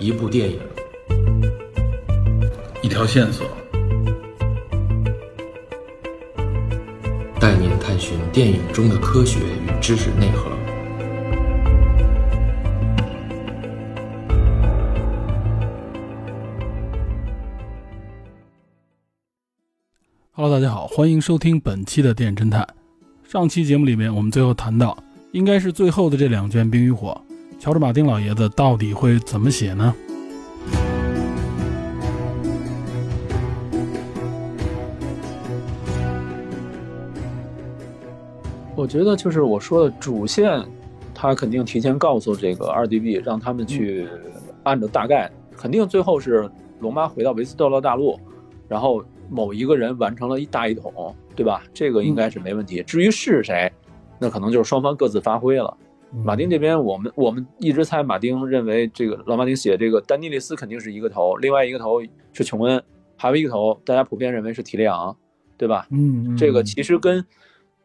[0.00, 0.60] 一部电影，
[2.82, 3.44] 一条线索，
[7.40, 10.48] 带您探寻电影中的科学与知识内核。
[20.30, 22.64] Hello，大家好，欢迎收听本期的电影侦探。
[23.24, 24.96] 上期节目里面，我们最后谈到，
[25.32, 27.20] 应该是最后的这两卷《冰与火》，
[27.58, 29.92] 乔治·马丁老爷子到底会怎么写呢？
[38.76, 40.64] 我觉得就是我说的主线，
[41.12, 44.06] 他肯定提前告诉这个二 DB，让他们去
[44.62, 48.16] 按照大概，肯定最后是龙妈回到维斯特洛大陆，
[48.68, 51.64] 然后某一个人完成了一大一统，对吧？
[51.74, 52.84] 这个应该是没问题。
[52.84, 53.68] 至于是谁，
[54.20, 55.76] 那可能就是双方各自发挥了。
[56.12, 62.00] 马丁这边，我们我们一直猜，马丁认为这个老马丁写这个丹尼利斯肯定是一个头，另外一个头
[62.32, 62.82] 是琼恩，
[63.16, 65.16] 还有一个头大家普遍认为是提利昂，
[65.56, 65.86] 对吧？
[65.90, 67.24] 嗯，嗯这个其实跟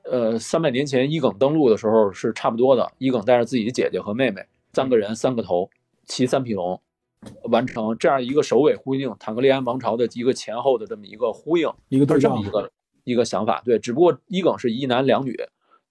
[0.04, 4.42] 呃三百年前伊耿登陆的时候是差不多的，伊耿带着自己的姐姐和妹妹
[4.74, 5.70] 三个人三个头
[6.06, 6.82] 骑三匹龙，
[7.50, 12.72] 完成这样一个首尾呼应，坦格利安王朝的一个前后的这么一个呼应，一个对这么一个
[13.04, 13.62] 一个想法。
[13.66, 15.38] 对，只不过伊耿是一男两女，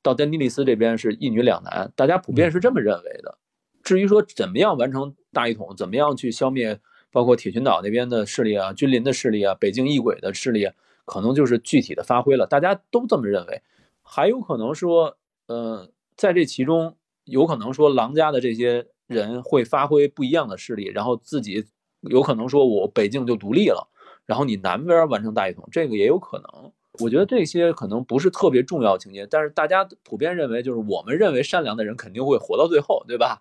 [0.03, 3.39] 到丹尼利斯这边是一女两男，大家普遍是这么认为的。
[3.83, 13.63] 至于说怎么样完成大一统，怎么样去消灭包括铁群岛那边的势力啊、君临的势力啊、北境异鬼的势力啊，可能就是具体的发挥了，大家都这么认为。
[14.03, 21.65] 还有可能说，呃，在这其中，有可能说狼家的这些人会发挥不一样的势力，然后自己
[22.01, 23.89] 有可能说我北境就独立了，
[24.27, 26.73] 然后你南边完成大一统，这个也有可能。
[27.01, 33.41] 我觉得这些可能不是特别重要情节，但是大家普遍认为，就是我们认为善良的人肯定会活到最后，对吧？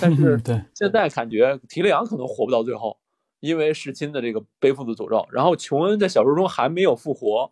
[0.00, 2.96] 但是对，现在感觉提利昂可能活不到最后，
[3.40, 5.26] 因为弑亲的这个背负的诅咒。
[5.30, 7.50] 然后琼恩在小说中还没有复活，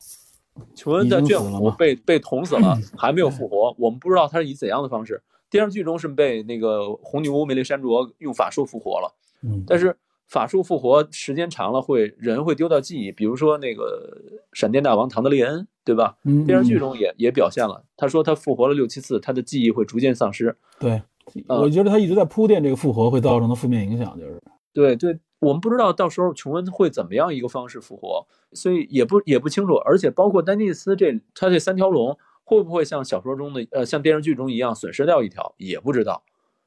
[0.74, 3.74] 琼恩在卷已经死了吗五被被捅死了， 还没有复活。
[3.78, 5.22] 我们不知道他是以怎样的方式。
[5.50, 9.94] 电视剧中是被那个红女巫梅丽珊卓用法术复活了，嗯，但是
[10.34, 14.20] 法术复活时间长了会人会丢掉记忆，比如说那个
[14.52, 16.16] 闪电大王唐德利恩，对吧？
[16.24, 20.56] 嗯电视剧嗯中也也表现了，他说他复活了六七次，他的记忆会逐渐丧失。
[20.80, 21.00] 对，
[21.46, 24.42] 呃我觉得他一直在铺垫这个复活会造成的负面影响，就是
[24.72, 29.74] 对对，我们不知道到时候琼恩会怎么样一个方式复活，所以也不也不清楚。
[29.86, 36.24] 而且包括丹尼斯这他这三条龙会不会像小说中的呃像电视剧中一样损失掉一条，也不知道。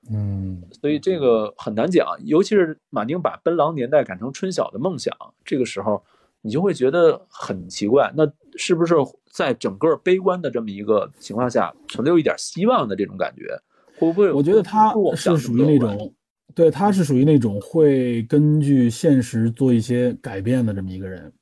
[0.10, 5.14] 嗯，所以这个很难讲，尤其是马丁把奔狼年代改成春晓的梦想，
[5.44, 6.04] 这个时候
[6.42, 8.96] 你就会觉得很奇怪，那是不是
[9.32, 13.60] 在整个悲观的这么一个情况下存留一点希望的这种感觉？
[14.00, 14.32] 会不会？
[14.32, 16.14] 我觉得他是属于那种，
[16.56, 21.34] 对，他是属于那种会根据现实做一些改变的这么一个人。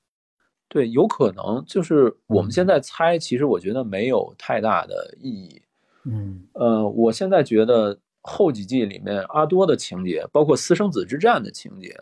[0.68, 5.62] 对，有可能就是我们嗯现在猜，其实我觉得没有太大的意义。
[6.06, 7.98] 嗯呃，我现在觉得
[8.28, 11.96] 后几季里面阿多的情节，包括私生子之战的情节，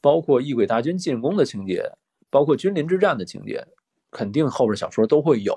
[0.00, 1.90] 包括异鬼大军进攻的情节，
[2.28, 3.66] 包括君临之战的情节，
[4.10, 5.54] 肯定后边小说都会有。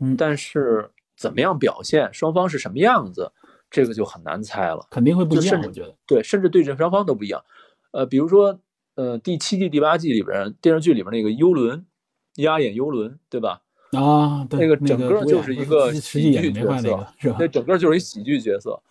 [0.00, 3.30] 嗯，但是怎么样表现，双方是什么样子，
[3.70, 4.86] 这个就很难猜了。
[4.90, 5.94] 肯定会不一样，我觉得。
[6.06, 7.44] 对，甚至对阵双方都不一样。
[7.92, 8.58] 呃，比如说，
[8.96, 11.86] 呃，第七季、第八季里边电视剧里边那个幽轮，
[12.36, 13.62] 压眼幽轮，对吧？
[13.92, 17.48] 啊，对，那个整个就是一个喜剧角色个是吧那？
[17.48, 18.82] 整个就是一喜剧角色。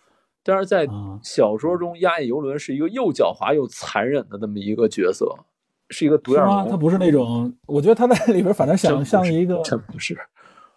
[0.48, 5.30] 但是在啊小说中，压抑游轮是一个又狡猾又残忍的这么一个角色，
[5.90, 6.66] 是一个独眼是吗？
[6.70, 6.74] 他。
[6.74, 10.16] 不是那种，我觉得他在里边反正想真不是像一个，真不是，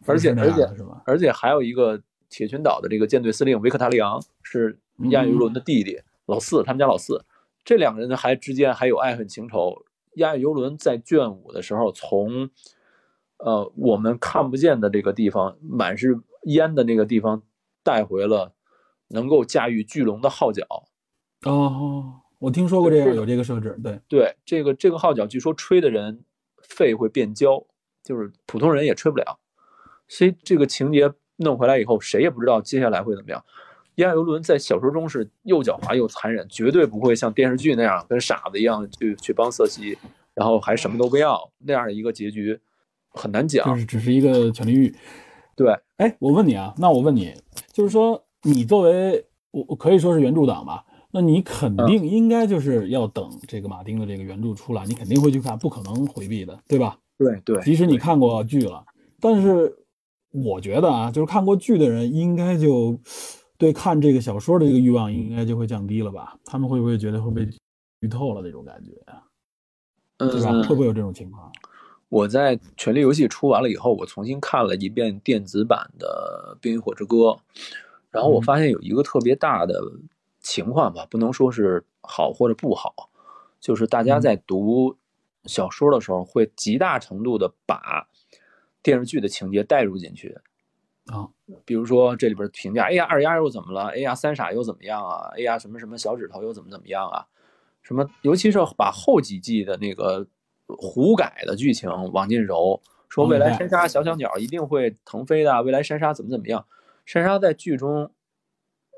[0.06, 1.02] 而且而且是吧？
[1.06, 1.98] 而且还有一个
[2.30, 4.78] 铁群岛的这个舰队司令维克塔利昂是
[5.12, 7.24] 压抑游轮的弟弟，老四，他们家老四。
[7.64, 9.86] 这两个人呢还之间还有爱恨情仇。
[10.16, 12.50] 压抑游轮在卷五的时候，从
[13.38, 17.42] 呃我们看不见的这个地方，满是烟的那个地方，
[17.84, 18.52] 带回了
[19.12, 20.66] 能够驾驭巨龙的号角。
[21.46, 26.24] 哦，我听说过这个有这个设置，对，对，这个这个号角，据说吹的人
[26.62, 27.66] 肺会变焦，
[28.04, 29.40] 就是普通人也吹不了。
[30.08, 33.44] 所以这个情节弄回来以后，谁也不知道接下来会怎么样。
[33.96, 39.98] 亚游轮在小说中是又狡猾又残忍，绝对不会像电视剧那样跟傻子一样去去帮瑟西，
[40.34, 42.60] 然后还什么都不要那样的一个结局，
[43.10, 43.80] 很难讲就讲。
[43.80, 44.96] 是只是一个权力欲。
[45.56, 47.34] 对，哎，我问你啊，那我问你，
[47.74, 56.98] 就是说你作为我我可以说是原著党吧，那你肯嗯定应该就是要等这个马丁的这个原著出来，你肯定会去看，不可能回避的，对吧？
[57.18, 58.84] 对对，即使你看过剧了，
[59.20, 59.76] 但是
[60.32, 63.00] 我觉得啊，就是看过剧的人应该就
[63.58, 66.36] 对看这个小说的这个欲望应该就会降低了吧？
[66.44, 68.92] 他们会不会觉得会被剧透了那种感觉，
[70.18, 70.52] 嗯，对吧？
[70.64, 71.52] 会不会有这种情况？
[72.10, 77.18] 我在《权力游戏》出完了以后，我重新看了一遍电子版的《冰与火之歌》，
[78.12, 79.82] 然后我发现有一个特别大的
[80.42, 83.10] 情况吧，不能说是好或者不好，
[83.60, 84.96] 就是大家在读
[85.46, 88.08] 小说的时候，会极大程度的把
[88.84, 90.38] 电视剧的情节带入进去
[91.08, 91.28] 啊。
[91.66, 93.88] 比如说这里边评价，哎呀二丫又怎么了？
[93.88, 95.32] 哎呀三傻又怎么样啊？
[95.36, 97.26] 哎呀什么什么小指头又怎么怎么样啊？
[97.82, 98.08] 什么？
[98.22, 100.28] 尤其是把后几季的那个。
[100.78, 106.66] 胡改的剧情往进揉，说未来山楂小小鸟一定会腾飞的，未来山楂怎么怎么样？
[107.06, 108.12] 珊莎在剧中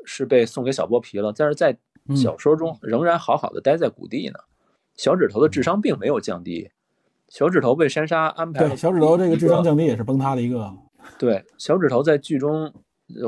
[0.06, 1.78] 是被送给小剥皮了，但是在
[2.16, 4.40] 小说中仍然好好的待在谷地呢。
[4.96, 6.70] 小指头的智商并没有降低，
[7.30, 8.76] 小指头被珊莎安排对。
[8.76, 10.72] 小指头这个智商降低也是崩塌的一个。
[11.18, 12.74] 对，小指头在剧中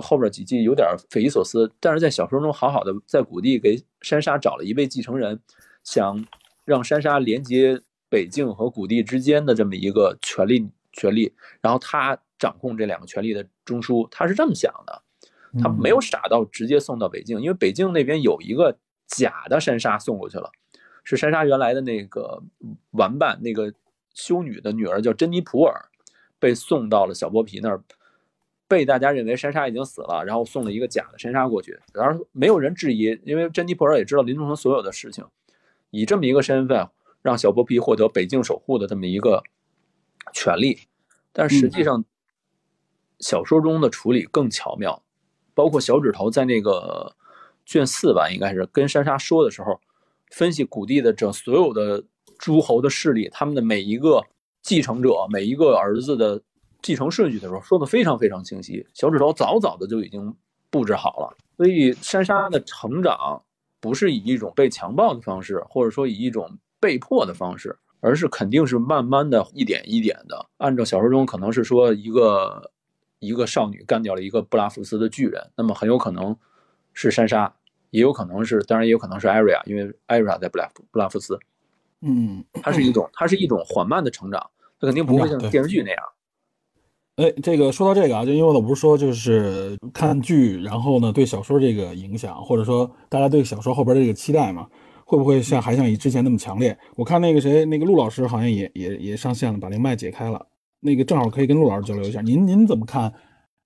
[0.01, 5.39] 后边几季有点匪夷所思，但是在小说中好好的在谷地给珊莎找了一位继承人，
[5.83, 6.25] 想
[6.63, 7.81] 让珊莎连接。
[8.07, 15.01] 北境和谷地之间的这么一个权力，权力，然后他掌控这两个权力的中枢，他是这么想的，
[15.59, 18.77] 他没有傻到直接送到北京，因为北京那边有一个
[19.07, 20.49] 假的山莎送过去了，
[21.03, 22.41] 是山莎原来的那个
[22.91, 23.73] 玩伴，那个
[24.13, 25.89] 修女的女儿叫珍妮普尔，
[26.39, 27.81] 被送到了小剥皮那儿，
[28.67, 35.25] 被大家认为山莎已经死了，然后送了一个假的山莎过去，然而没有人质疑，因为珍妮普尔也知道林中城所有的事情，
[35.89, 36.87] 以这么一个身份。
[37.25, 39.41] 让小剥皮获得北境守护的这么一个
[40.31, 40.81] 权利，
[41.33, 42.05] 但实际上
[43.19, 45.01] 小说中的处理更巧妙，
[45.53, 47.15] 包括小指头在那个
[47.65, 49.79] 卷四吧，应该是跟珊莎说的时候，
[50.31, 52.03] 分析谷地的这所有的
[52.37, 54.23] 诸侯的势力，他们的每一个
[54.61, 56.41] 继承者、每一个儿子的
[56.81, 58.85] 继承顺序的时候，说的非常非常清晰。
[58.93, 60.35] 小指头早早的就已经
[60.69, 63.41] 布置好了，所以珊莎的成长
[63.79, 66.57] 不是以一种被强暴的方式，或者说以一种。
[66.77, 70.45] 被迫的方式，而是肯定是慢慢的一点一点的。
[70.57, 72.69] 按照小说中，可能是说一个
[73.25, 76.35] 一个少女干掉了一个布拉夫斯的巨人，那么很有可能
[76.93, 77.51] 是珊莎，
[77.89, 81.39] 也有可能是，当然也有可能是艾瑞亚，因为艾瑞亚在布拉布拉夫斯。
[82.01, 84.39] 嗯，它是一种，它是一种缓慢的成长，
[84.79, 86.03] 它肯定不会像电视剧那样。
[87.15, 94.67] 哎，这个说到这个啊，就因为我不是说就是看剧，然后呢对小说这个影响，或者说大家对小说后边的这个期待嘛。
[95.07, 96.75] 会不会像还像以之前那么强烈？
[96.95, 100.47] 我看那个谁，那个陆老师好像也也也上线了，把那麦解开了。
[100.79, 102.21] 那个正好可以跟陆老师交流一下。
[102.21, 103.11] 您您怎么看？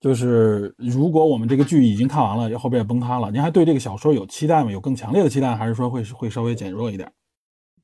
[0.00, 4.72] 就是如果我们这个剧已经看完了，后边也崩塌了，您还对这个小说有期待吗？
[4.72, 7.12] 有更强烈的期待，还是说会会稍微减弱一点？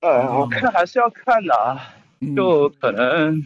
[0.01, 1.95] 呃，我看还是要看的啊，
[2.35, 3.39] 就可能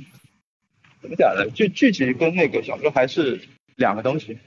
[1.03, 1.51] 怎么讲呢？
[1.53, 3.41] 剧剧集跟那个小说还是
[3.75, 4.39] 两个东西，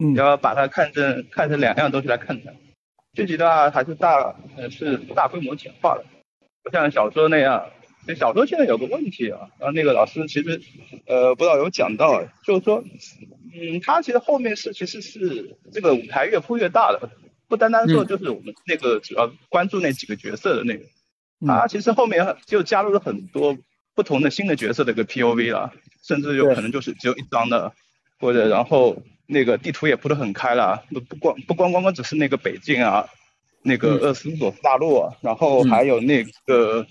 [0.00, 2.52] 嗯，要把它看成看成两样东西来看的。
[3.12, 6.04] 剧集的话还是大，呃，是大规模简化的，
[6.64, 7.64] 不像小说那样。
[8.08, 10.62] 这小说现在有个问题啊，然后那个老师其实，
[11.06, 12.82] 呃，不知道有讲到，就是说，
[13.52, 17.10] 嗯，他其实后面是其实是这个舞台越铺越大的，
[17.48, 20.84] 不单单说就是我们那个主要关注那几个角色的那个，
[21.46, 23.58] 他其实后面就加入了很多
[23.94, 27.74] 不同的新的角色的一个 POV 了，甚至有可能就是只有一张的，
[28.18, 29.02] 或者然后。
[29.30, 33.06] 那个地图也铺得很开了，不不光不光光光只是那个北境啊，
[33.60, 36.86] 那个厄斯索斯大陆，然后还有那个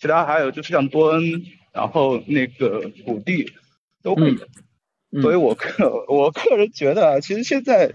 [0.00, 3.52] 其他还有就是像多恩，然后那个谷地
[4.02, 4.34] 都会
[5.10, 7.92] 有，所以我个 我个人觉得啊，其实现在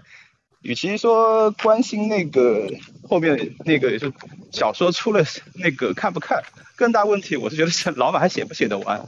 [0.61, 2.69] 与其说关心那个
[3.09, 4.13] 后面那个就
[4.51, 5.23] 小说出了
[5.55, 6.43] 那个看不看，
[6.75, 9.07] 更大问题我是觉得是老板还写不写得完。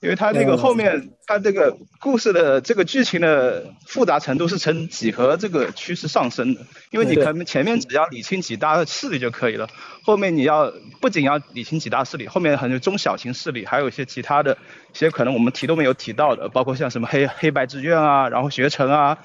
[0.00, 6.60] 因为它那个后面，它这个故事的这个剧情的复杂程度是呈几何这个趋势上升的。
[6.90, 9.68] 因为你可能前面只要理清几大势力就可以了，
[10.04, 14.58] 后面你要不仅要理清几大势力，后面很多中小型势力，还有一些其他的，
[14.94, 19.18] 一些可能我们提都没有提到的，包括像什么黑黑白之愿啊，然后学成啊，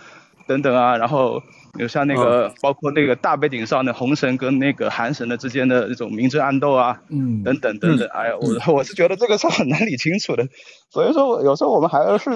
[0.47, 1.43] 等等啊，然后。
[1.79, 10.47] 有像那个，包括那个大背景上的红神跟那个韩神的之间的那种明争暗斗啊，嗯，等等等等，哎呀，我我是觉得这个是很难理清楚的，
[10.89, 12.29] 所以说有时候我们还是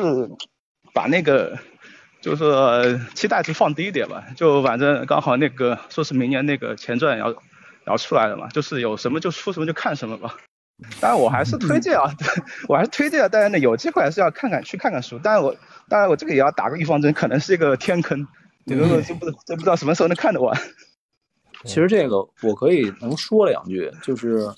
[0.94, 1.58] 把那个
[2.22, 7.36] 就是期待值放低一点吧，就反正刚好那个说是明年那个前传要
[7.86, 10.36] 要出来了嘛，就是有什么就出什么就看什么吧。
[11.00, 12.10] 当然我还是推荐啊，
[12.68, 15.56] 我还是推荐大家呢有机会还是要看看去看看书，当然我
[15.89, 18.27] 当然我这个也要打个预防针，可能是一个天坑。
[18.65, 20.55] 这个就不都不知道什么时候能看得完。
[21.63, 24.39] 其实这个我可以能说两句，就是《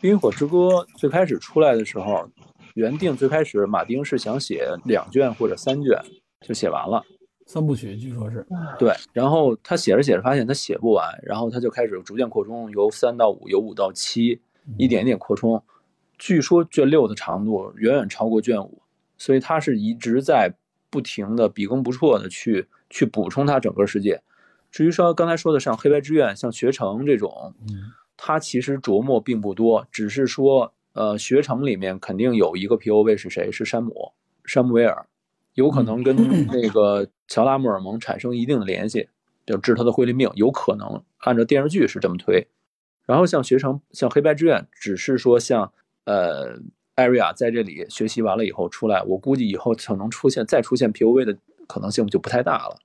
[0.00, 0.56] 冰与火之歌》
[0.96, 2.28] 最开始出来的时候，
[2.74, 6.00] 原定最开始马丁是想写两卷或者三卷
[6.46, 7.02] 就写完了，
[7.46, 8.46] 三部曲，据说是
[8.78, 14.40] 对，然后他写着写着发现他写不完，然后他就开始逐渐扩充，由三到五，由五到七，
[14.76, 15.60] 一点一点扩充。
[16.16, 18.80] 据说卷六的长度远远超过卷五，
[19.16, 20.52] 所以他是一直在
[20.90, 24.22] 不停的笔耕不辍的去去补充他整个世界。
[24.70, 33.52] 至于说刚才说的像黑白之愿、像学成这种，嗯他其实琢磨并不多，只是说，呃，学成里面肯定有一个 POV 是谁？
[33.52, 34.12] 是山姆，
[34.44, 35.06] 山姆威尔，
[35.54, 36.16] 有可能跟
[36.48, 39.08] 那个乔拉莫尔蒙产生一定的联系，
[39.46, 42.48] 就治他的灰灵病，有可能按照电视剧是这么推。
[43.06, 45.72] 然后像学成，像黑白之愿，只是说像
[46.04, 46.58] 呃
[46.96, 51.38] 艾瑞亚在这里学习完了以后出来，我估计以后可能出现再出现 POV 的
[51.68, 52.76] 可能性就不太大了。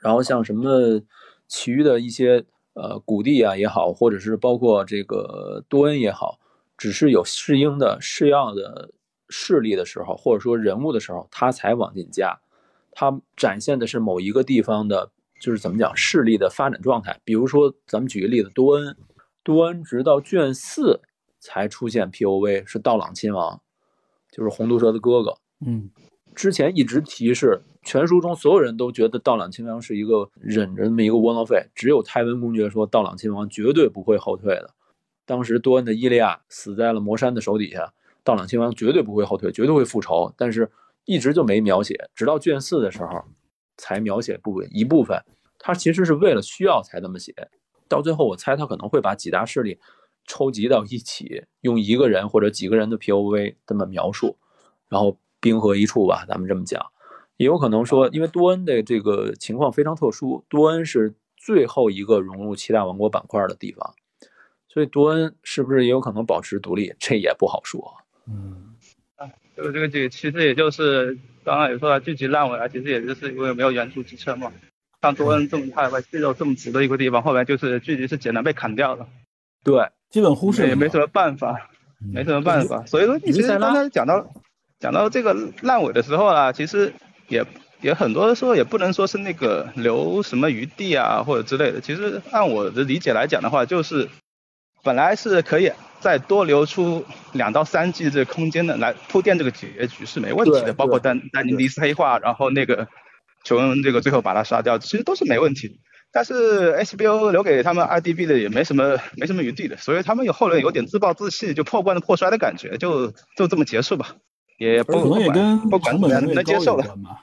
[0.00, 1.00] 然后像什么
[1.48, 6.38] 其余的一些呃谷地啊也好，或者是包括这个多恩也好，
[6.76, 8.90] 只是有适应的适样的
[9.30, 12.38] 势力的时候，或者说人物的时候，他才往进加。
[12.92, 15.10] 他展现的是某一个地方的，
[15.40, 17.18] 就是怎么讲势力的发展状态。
[17.24, 18.96] 比如说，咱们举个例子，多恩，
[19.42, 21.00] 多恩直到卷四
[21.40, 23.60] 才出现 POV，是道朗亲王，
[24.30, 25.38] 就是红毒蛇的哥哥。
[25.66, 25.90] 嗯
[26.34, 34.74] 之前一直提示，全书中所有人都觉得道朗亲王是一个忍着那么一个窝囊废，只有泰温公爵说道朗亲王绝对不会后退的。
[35.24, 40.70] 当时多恩的伊利亚死在了魔山的手底下，道朗亲王绝对不会后退，绝对会复仇，但是
[41.04, 43.24] 一直就没描写，直到卷四的时候
[43.76, 45.22] 才描写部分一部分。
[45.58, 47.34] 他其实是为了需要才这么写，
[47.88, 49.78] 到最后我猜他可能会把几大势力
[50.26, 54.36] 抽集到一起，用一个人或者几个人的 POV 这么描述，
[54.88, 56.80] 然后冰河一处吧，咱们这么讲。
[57.36, 63.94] 也有可能说，因为多恩的这个情况非常特殊，多恩是最后一个融入七大王国板块的地方，
[64.72, 67.94] 所以多恩是不是也有可能保持独立，这也不好说。
[68.26, 68.74] 嗯
[69.56, 74.50] 这个这个剧其实也就是刚刚也说了，剧集烂尾啊，其实也就是因为没有原著支撑嘛。
[75.02, 79.06] 像多恩这么大块肌肉这么直的一个地方，后来就是剧集是简单被砍掉了，
[79.62, 81.70] 对，基本忽视也没什么办法，
[82.12, 82.84] 没什么办法。
[82.86, 84.26] 所以说，其实刚才讲到
[84.84, 86.92] 讲到这个烂尾的时候啊，其实
[87.28, 87.42] 也
[87.80, 91.80] 也很多时候也不能说是那个留什么余地啊或者之类的。
[91.80, 94.10] 其实按我的理解来讲的话，就是
[94.82, 102.86] 本来是可以再多留出两到三季这个空间的来铺垫这个结局是没问题的，包括丹丹尼迪斯黑化，然后那个
[103.42, 105.74] 琼恩这个最后把他杀掉，其实都是没问题的。
[106.12, 114.16] 但是 HBO 留给他们 IDB 的也没什么没什么余地的，所以他们有后来有点自暴自弃，就破罐子破摔的感觉，就就这么结束吧，
[114.58, 117.20] 也不可能也跟不管怎么样成本能接受了，有关吧。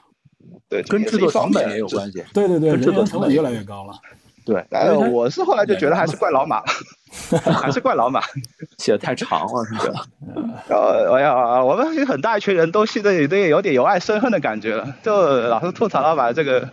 [0.68, 2.24] 对，跟制作成本也有关系。
[2.32, 3.92] 对对对，跟制作成本越来越高了。
[4.44, 6.62] 对，哎，我是后来就觉得还是怪老马，
[7.60, 8.20] 还是怪老马。
[8.78, 10.04] 写的太长了，是吧？
[10.68, 16.68] 呃，哎呀，我们很大一群人都现在都有点由爱生恨的感觉了，就老是吐槽老马这个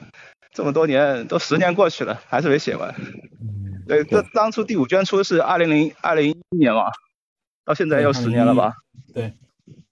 [0.51, 2.89] 这么多年，都十年过去了，还是没写完。
[3.41, 6.85] 嗯，对，这当初第五卷出是二零零二零一一年嘛，
[7.65, 8.73] 到现在又十年了吧？
[9.13, 9.33] 对，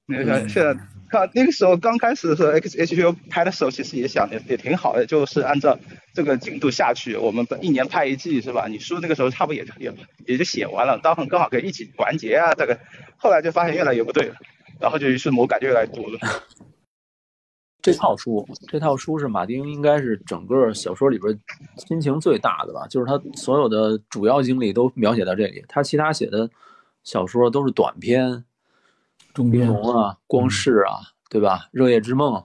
[0.07, 0.73] 那个现在
[1.09, 5.77] 看那个时候刚开始的时候，X H U 拍的时候，其实也想也也挺好的，就是按照
[6.13, 8.67] 这个进度下去，我们本一年拍一季是吧？
[8.67, 9.93] 你书那个时候差不多也就也
[10.25, 12.53] 也就写完了，刚好刚好可以一起完结啊。
[12.53, 12.79] 这个
[13.17, 14.35] 后来就发现越来越不对了，
[14.79, 16.19] 然后就于是魔改就越来越多了。
[17.79, 21.39] 这套书，这套书是马丁应该是整个小说里边
[21.77, 25.63] 心情最大的吧，就是他所有的主要经历都描写到这里。
[25.69, 26.49] 他其他写的
[27.03, 28.43] 小说都是短篇，
[29.37, 30.97] 中间冰龙啊、光世啊，
[31.29, 31.69] 对吧？
[31.71, 32.43] 热夜之梦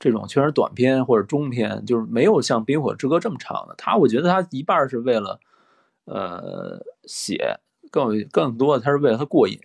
[0.00, 3.74] 这种全是短篇或者中篇，就是没有像《冰火之歌》这么长的。
[3.78, 5.38] 他我觉得他一半是为了
[6.06, 7.60] 呃写，
[7.92, 9.56] 更更多的他是为了他过瘾。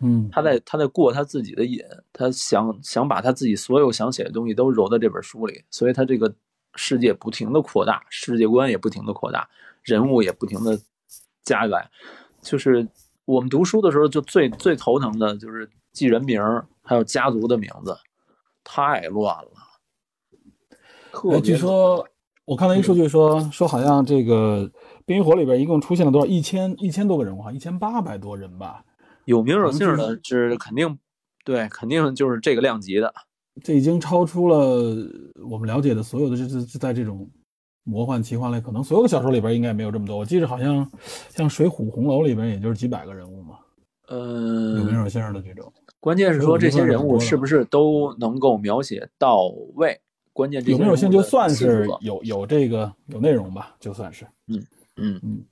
[0.00, 1.80] 嗯，他在他在过他自己的瘾，
[2.12, 6.34] 他想想把他自己所有想写的东西都揉在这本书里，所以他这个
[6.74, 9.48] 世界不停的扩大，世界观也不停的扩大，
[9.82, 10.78] 人物也不停的
[11.42, 11.90] 加来，
[12.42, 12.86] 就是
[13.24, 16.42] 我们读书的时候就最最头疼的就是记人名，
[16.82, 17.96] 还有家族的名字，
[18.62, 19.50] 太乱了。
[21.40, 22.06] 据说
[22.44, 24.68] 我看到一数据说说好像这个
[25.06, 26.26] 《冰与火》里边一共出现了多少？
[26.26, 28.84] 一千一千多个人物哈，一千八百多人吧。
[29.24, 30.98] 有名有姓的，是肯定
[31.44, 33.14] 对，肯定就是这个量级的。
[33.62, 34.94] 这已经超出了
[35.48, 37.30] 我们了解的所有的这这这在这种
[37.84, 40.18] 魔幻奇幻类，可能所有的小说里边应该没有这么多。
[40.18, 40.90] 我记得好像
[41.30, 43.58] 像《水浒红楼》里边也就是几百个人物嘛，
[44.08, 45.72] 嗯，有名有姓的这种。
[46.04, 49.98] 关键是说这些人物是不是是都能够描写到位？
[50.34, 54.26] 关键这些有没有姓就算是有有这个有内容吧，就算是。
[54.48, 54.62] 嗯
[54.96, 55.42] 嗯嗯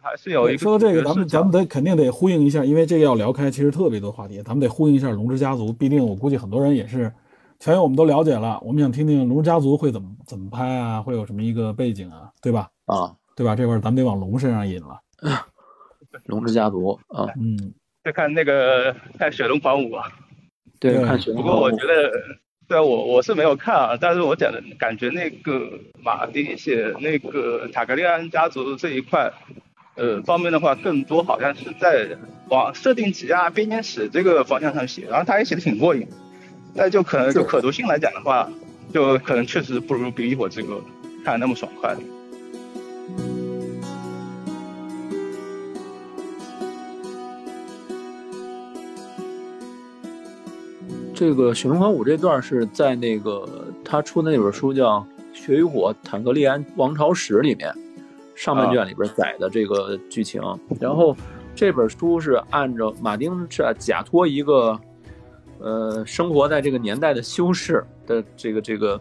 [0.00, 5.72] 还是有一个说到这个，咱们咱们得肯定得呼应一下，因为这个要聊开，其实特别多话题，咱们得呼应一下龙之家族。
[5.72, 7.12] 毕竟我估计很多人也是
[7.58, 12.70] 全游我们都了解了，我们想听听《龙之家族》会怎么怎么拍啊，会有什么一个背景啊，对吧？
[12.86, 13.56] 啊，对吧？
[13.56, 15.00] 这块儿咱们得往龙身上引了。
[16.26, 17.74] 龙之家族啊，嗯，
[18.04, 20.06] 再看那个看雪龙狂舞啊，
[20.80, 22.10] 对，看雪龙不过我觉得，
[22.68, 25.68] 对啊，我我是没有看啊，但是我讲的感觉那个
[26.02, 29.32] 马丁写那个塔格利安家族这一块，
[29.96, 32.16] 呃方面的话，更多好像是在
[32.48, 36.06] 往设定集啊、编年史这个方向上写，然后他也写的挺过瘾，
[36.74, 38.48] 但就可能就可读性来讲的话，
[38.94, 40.82] 就可能确实不如《冰与火之歌》
[41.24, 41.94] 看的那么爽快。
[51.18, 53.44] 这个雪龙狂舞这段是在那个
[53.84, 55.04] 他出的那本书叫
[55.36, 57.74] 《血与火：坦格利安王朝史》里面
[58.36, 60.40] 上半卷里边载的这个剧情。
[60.78, 61.16] 然后
[61.56, 64.78] 这本书是按照马丁是假托一个
[65.58, 69.00] 呃生活在这个年代的修士的这个这个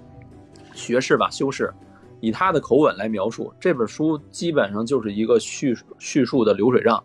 [0.73, 1.71] 学士吧修士，
[2.19, 7.03] 以他的口吻来描述这本书，基本上就是一个叙叙述的流水账。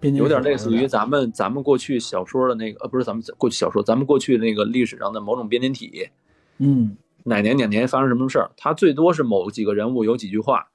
[0.00, 6.08] 有点类似于咱们咱们过去小说的那个，呃，不是咱们过去小说，咱们过去那个历史上的某种编年体，
[6.58, 10.68] 嗯哪年哪年发生什么事儿，它最多是某几个人物有几句话，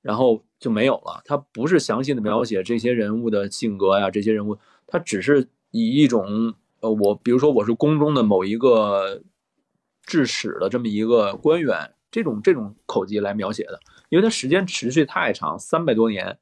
[0.00, 1.20] 然后就没有了。
[1.26, 4.56] 它不是详细的描写这些人物的性格呀，这些人物，
[4.86, 9.20] 它只是以一种呃，我比如说我是宫中的某一个
[10.06, 13.78] 治史的这么一个官员，这种这种口技来描写的，
[14.08, 16.38] 因为它时间持续太长，三百多年，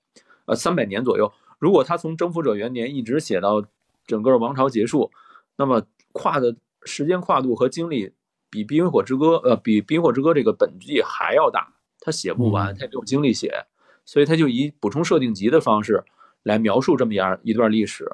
[0.46, 1.32] 呃，三百年左右。
[1.62, 3.64] 如果他从征服者元年一直写到
[4.04, 5.12] 整个王朝结束，
[5.54, 8.12] 那么跨的时间跨度和精力
[8.50, 13.64] 比《冰与火之歌》呃比《冰与火之歌》这个本纪还要大，他写不完，嗯他也没有精力写，
[14.04, 16.02] 所以他就以补充设定集的方式
[16.42, 18.11] 来描述这么样一段历史。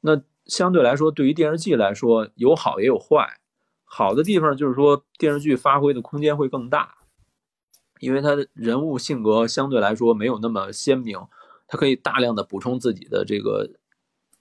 [0.00, 3.38] 那相对来说，对于电视剧来说，有好也有坏。
[3.84, 6.94] 好的地方就是说电视剧发挥的空间会更大，
[8.00, 11.18] 因为他的人物性格相对来说没有那么鲜明。
[11.68, 13.70] 他可以大量的补充自己的这个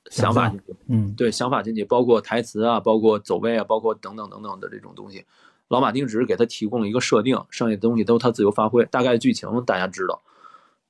[0.10, 5.26] 想法进去，嗯，对想法进去，包括台词啊，包括走位啊，包括等等等等的这种东西。
[5.68, 8.86] 老马丁只是给他提供了一个设定，剩下的东西都他自由发挥。
[8.86, 10.22] 大概剧情大家知道，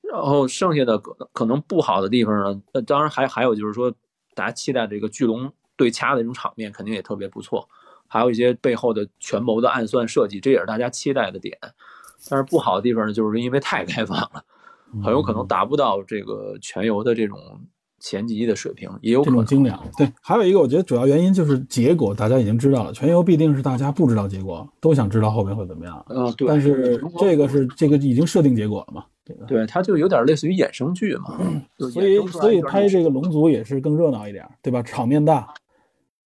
[0.00, 3.92] 然后剩下的可可能不好的地方呢，呃，当然还还有就是说，
[4.34, 7.68] 大家期待这个巨龙对掐的这种场面肯定也特别不错，
[8.06, 11.58] 还有一些背后的权谋的暗算设计，这也是大家期待的点。
[12.28, 14.44] 但是不好的地方呢，就是因为太开放了。
[15.02, 17.38] 很有可能达不到这个全游的这种
[18.00, 19.82] 前几季的水平，也有可这能种精良。
[19.96, 26.04] 对，还有一个我觉得主要原因就是结果大家已经知道了，全游必定是大家不知道结果，都想知道后面会怎么样。
[26.08, 26.46] 嗯，对。
[26.46, 29.04] 但是这个是这个已经设定结果了嘛？
[29.24, 31.36] 这个对，它就有点类似于衍生剧嘛。
[31.40, 34.82] 嗯所以所以拍这个龙族也是更热闹一点，对吧？
[34.82, 35.52] 场面大。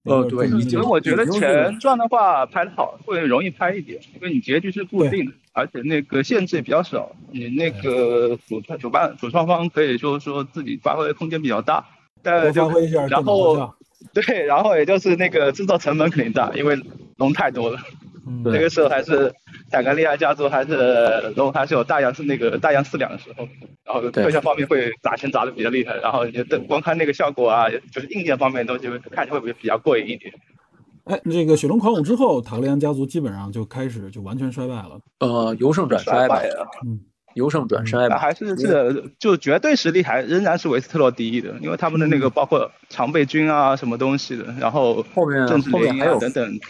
[0.04, 11.86] 呃对这个已经因为我觉得前传的话拍的好，会容易拍一点，因为你结局是固定的，而且那个限制也比较少，你那个主创主办主创方可以说说自己发挥的空间比较大，
[12.22, 13.74] 但就发挥一下然后。
[14.12, 16.76] 对，然后也就是那个制作成本肯定大，因为
[17.18, 17.78] 龙太多了。
[18.26, 19.32] 嗯对那个时候还是
[19.70, 23.48] 坦格利亚家族还是龙还是有大洋是那个大洋四两的时候，
[23.84, 30.34] 然后对特效方面会砸钱砸的比较厉害，然后你光看那个效果啊，就是硬件方面东西看起来会比比较过瘾一点。
[31.04, 35.00] 哎，这个雪龙狂舞之后，塔格利安家族基本上就开始就完全衰败了。
[35.18, 36.66] 呃由盛转衰吧，了。
[36.86, 37.00] 嗯，
[37.34, 38.18] 由盛转衰吧。
[38.18, 46.60] 还是是就绝对实力还仍然是维斯特洛第一的，因为他们的那个包括常备军啊什么东西的，然后后面政治联姻后面还有啊等等，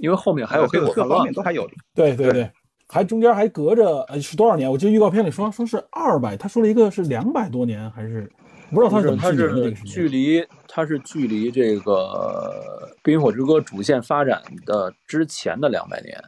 [0.00, 1.66] 因为后面还有黑各各方面，都还有。
[1.94, 2.50] 对对对，
[2.88, 4.70] 还中间还隔着呃是多少年？
[4.70, 8.30] 我记得预告片里说说是二百，他说了一个是两百多年，还是
[8.70, 16.22] 不知道他是怎么它是个时间距离它是距离这个《冰与火之歌》主线发展的之前的两百年。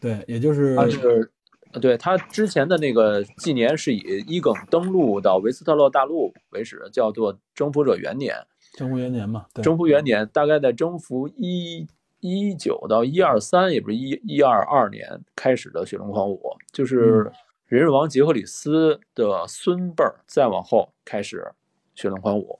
[0.00, 1.30] 对，也就是它是，
[1.72, 8.34] 呃对它之前的那个纪年是以伊耿登陆到维斯特洛大陆为始，叫做征服者元年。
[8.74, 9.46] 征服元年嘛。
[9.52, 11.86] 对，征服元年大概在征服一
[12.20, 16.40] 一九到一二三，也不是一一二二年开始的雪龙狂舞，
[16.72, 17.30] 就是
[17.66, 21.52] 人日王杰克里斯的孙辈儿，再往后开始
[22.00, 22.58] 雪龙狂舞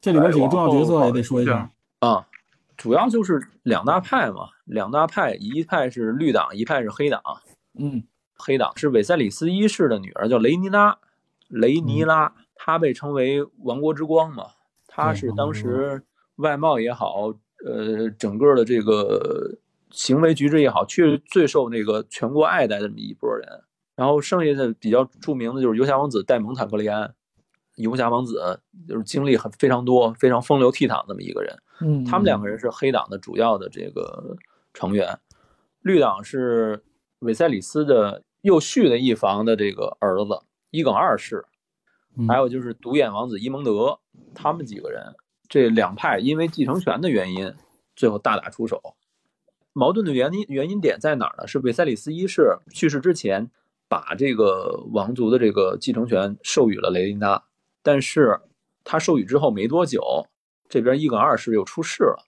[0.00, 1.70] 这里边几个重要角色也得说一下。
[1.98, 2.28] 啊。
[2.76, 7.22] 主要就是两大派嘛，两大派，一派是绿党，一派是黑党。
[7.78, 8.02] 嗯
[8.36, 10.98] 黑党是韦塞里斯一世的女儿，叫雷尼拉，
[11.46, 14.46] 雷尼拉，她被称为亡国之光嘛。
[14.88, 16.02] 她是当时
[16.36, 17.32] 外貌也好，
[17.64, 19.56] 呃，整个的这个
[19.90, 23.48] 行为举止也好，却最受那个全国爱戴的这么一波人。
[23.94, 27.14] 然后剩下的比较著名的就是游侠王子戴蒙坦格利安，
[27.76, 31.56] 游侠王子就是经历很非常多、非常风流倜傥这么一个人。
[31.80, 34.36] 嗯，他们两个人是黑党的主要的这个
[34.72, 35.18] 成员。
[35.82, 36.82] 绿党是
[37.18, 41.44] 韦塞里斯的又续的一房的这个儿子伊耿二世，
[42.28, 43.98] 还有就是独眼王子伊蒙德，
[44.34, 45.14] 他们几个人
[45.48, 47.52] 这两派因为继承权的原因，
[47.96, 48.80] 最后大打出手。
[49.72, 51.46] 矛盾的原因原因点在哪儿呢？
[51.48, 53.50] 是韦塞里斯一世去世之前，
[53.88, 57.44] 把这个王族的这个继承权授予了雷琳达，
[57.84, 58.40] 但是
[58.82, 60.26] 他授予之后没多久，
[60.68, 62.26] 这边伊耿二世又出事了。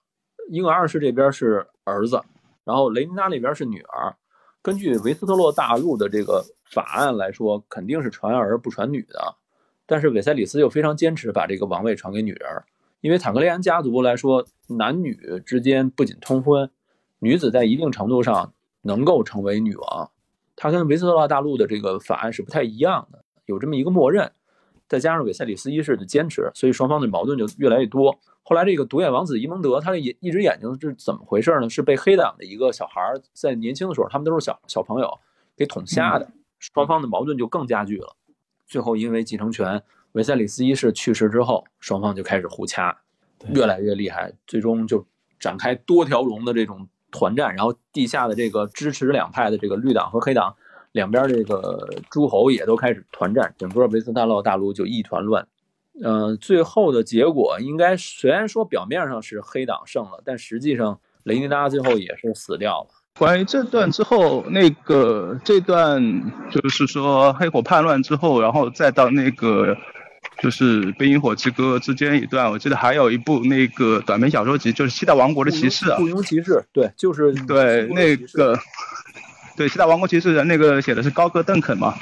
[0.49, 2.23] 伊耿二世这边是儿子，
[2.63, 4.15] 然后雷琳达那边是女儿。
[4.63, 9.35] 根据维斯特洛大陆的这个法案来说，肯定是传儿不传女的，
[9.87, 12.63] 但是韦塞里斯又非常坚持把这个王位传给女人，
[13.01, 16.71] 因为坦格利安家族来说，男女之间不仅通婚。
[17.19, 20.11] 女子在一定程度上能够成为女王，
[20.55, 24.31] 他跟维斯特洛大陆的这个法案是不太一样的，有这么一个默认，
[24.89, 28.19] 再加上韦塞里斯一世的坚持，所以双方的矛盾就越来越多。
[28.43, 31.69] 后来这个独眼王子伊蒙德，他的眼一只眼睛是怎么回事呢？
[31.69, 33.01] 是被黑党的一个小孩
[33.33, 35.19] 在年轻的时候，他们都是小小朋友
[35.57, 38.17] 给捅瞎的，双方的矛盾就更加剧了。
[38.67, 42.97] 最后因为继承权，韦塞里斯一世去世之后，双方就开始互掐，
[43.55, 45.07] 越来越厉害，最终就
[45.39, 46.89] 展开多条龙的这种。
[47.13, 50.55] 团战，然后地下的这个支持两派的这个绿党和黑党
[50.97, 55.47] 两边这个诸侯也都开始团战，整个维斯特洛大陆就一团乱。
[56.03, 62.89] 嗯，最后的结果应该虽然说表面上是黑党胜了，但实际上雷尼达最后也是死掉了。
[63.19, 66.03] 关于这段之后，那个这段
[66.51, 69.77] 就是说黑火叛乱之后，然后再到那个。
[70.43, 75.97] 就是《冰与火之歌》之间一段，我记得还有一部那个短篇小说集，就是《七大王国的骑士》啊。
[75.97, 78.59] 雇佣骑士，对，就是对那个，
[79.57, 81.95] 对《七大王国骑士》的那个写的是高歌邓肯嘛。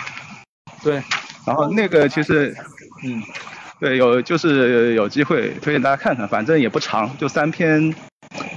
[0.82, 1.02] 对，
[1.46, 2.54] 然后那个其实，
[3.04, 3.22] 嗯，
[3.80, 7.94] 对，有就是有机会推荐大家看看，反正也不长，就三篇，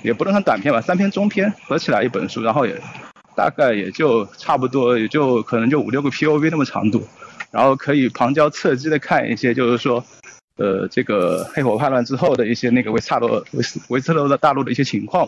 [0.03, 2.81] 也不能算短篇吧，三篇中篇合起来一本书，然后也
[3.35, 7.07] 大概也就差不多，也就可能就五六个 POV 那么长度。
[7.49, 10.03] 然后可以旁敲侧击的看一些，就是说，
[10.57, 15.27] 呃，这个黑火叛乱之后的一些那个维萨罗维斯维斯特洛大陆的一些情况，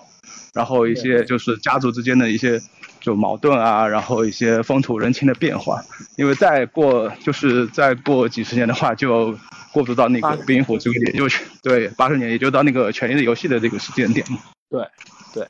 [0.53, 2.61] 然后一些就是家族之间的一些
[2.99, 5.83] 就矛盾啊，然后一些风土人情的变化。
[6.17, 9.37] 因为再过就是再过几十年的话，就
[9.73, 11.25] 过渡到那个冰火之歌，也就
[11.61, 14.39] 对八十年，也就到那个权力的游戏的这个时间点嘛。
[14.69, 14.85] 对。
[15.31, 15.47] 对，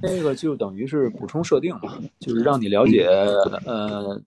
[0.00, 3.06] 那个就等于是补充设定嘛，就是让你了解
[3.66, 4.20] 呃。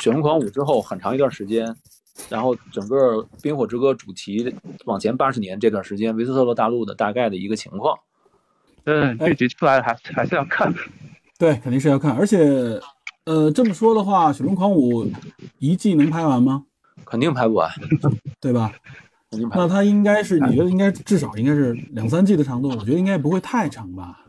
[0.00, 1.72] 血龙狂舞之后很长一段时间，
[2.28, 4.52] 然后整个冰火之歌主题
[4.86, 7.96] 往前八十年这段时间，维斯特洛大陆的大概的一个情况。
[8.90, 10.72] 嗯，这集出来还还是要看，
[11.38, 12.16] 对，肯定是要看。
[12.16, 12.80] 而且，
[13.26, 15.06] 呃，这么说的话，雪中狂舞
[15.58, 16.64] 一季能拍完吗？
[17.04, 17.70] 肯定拍不完，
[18.40, 18.72] 对吧？
[19.30, 19.58] 肯定拍。
[19.58, 22.70] 那它应该是你觉得应该至少应该是两三季的长度？
[22.70, 24.24] 我觉得应该不会太长吧。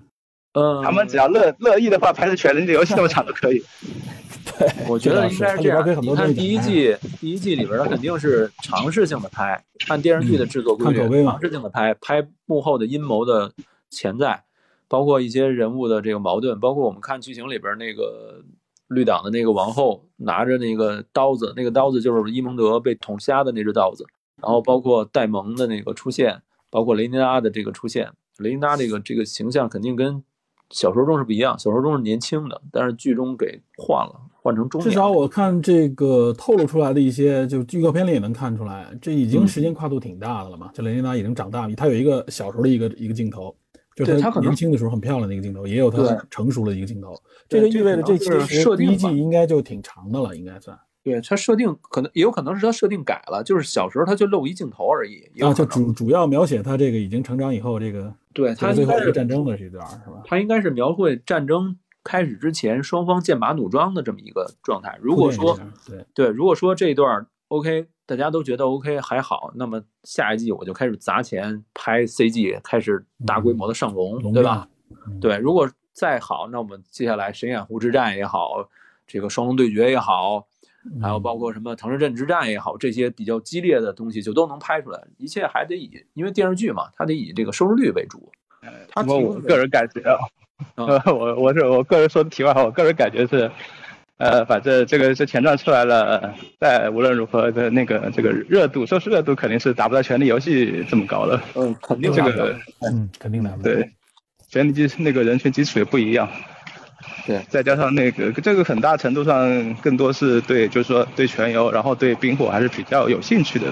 [0.53, 3.63] 呃， 他们只要乐乐意的话，拍的全人的游戏那么长都可以。
[4.57, 6.01] 对，我觉得应该是这样。
[6.01, 13.51] 你看第一季，第一季里边它肯定是尝试性的拍，按电视剧的制作规律，尝试性的拍，拍幕后的阴谋的
[13.89, 14.43] 潜在，
[14.89, 18.43] 包括一些人物的这个矛盾，包括我们看剧情里边那个
[18.89, 24.05] 绿党的那个王后拿着那个刀子，那个刀子就是伊蒙德被捅瞎的那只刀子，
[24.41, 30.21] 然后包括戴蒙的那个出现，包括雷尼拉的这个出现，雷尼拉这个这个形象肯定跟。
[30.71, 34.87] 小说中是不一样，小说中是年轻的，但是剧中给换了，换成中年。
[34.87, 40.69] 至少我看这个透露出来的一些，就预告片里也能看出来，这已经时间跨度挺大的了嘛。
[40.71, 43.55] 就雷尼拉已经长大了，他有一个小时候的一个一个镜头，
[44.05, 47.13] 就是他年轻的时候很漂亮的一个镜头，也有他成熟的一个镜头。
[47.47, 50.77] 这个意味着这其实第一季应该就挺长的了，应该算。
[51.01, 55.23] 对他设定可能也有可能是他设定改了，就是小时候他就露一镜头而已。
[55.41, 58.13] 啊，就主主要描写他这个已经成长以后这个。
[58.33, 60.21] 对他最后一个战争的这段是吧？
[60.25, 64.97] 他应该是描绘战争开始之前双方剑拔弩张的这么一个状态。
[65.01, 74.67] 如果说对对，如果说这一段 OK，大家都觉得 OK 还好，那么下一季我就开始砸钱拍 CG，开始大规模的上龙，对吧？
[75.21, 78.69] 对，如果再好，那我们接下来神眼湖之战也好，
[79.05, 80.47] 这个双龙对决也好。
[81.01, 85.07] 还有包括什么唐人镇之战也好，这些比较激烈的东西就都能拍出来。
[85.17, 88.31] 一切还得以，因为电视剧嘛，它得以这个收视率为主。
[88.91, 90.17] 他我个人感觉啊，
[91.11, 93.51] 我我是我个人说的题外话，我个人感觉是，
[94.19, 101.41] 呃，反正这个这前传出来了，在无论如何的那个这个热度，收视热度肯定是达不到《权力游戏》这么高了。
[101.55, 103.57] 嗯，肯定这个，嗯，肯定的。
[103.63, 103.75] 对，
[104.49, 106.29] 《权力基那个人群基础也不一样。
[107.25, 113.67] 对，再加上那个，这个很大程度上更多是对，就是说对全游，然后对冰火还是比较有兴趣的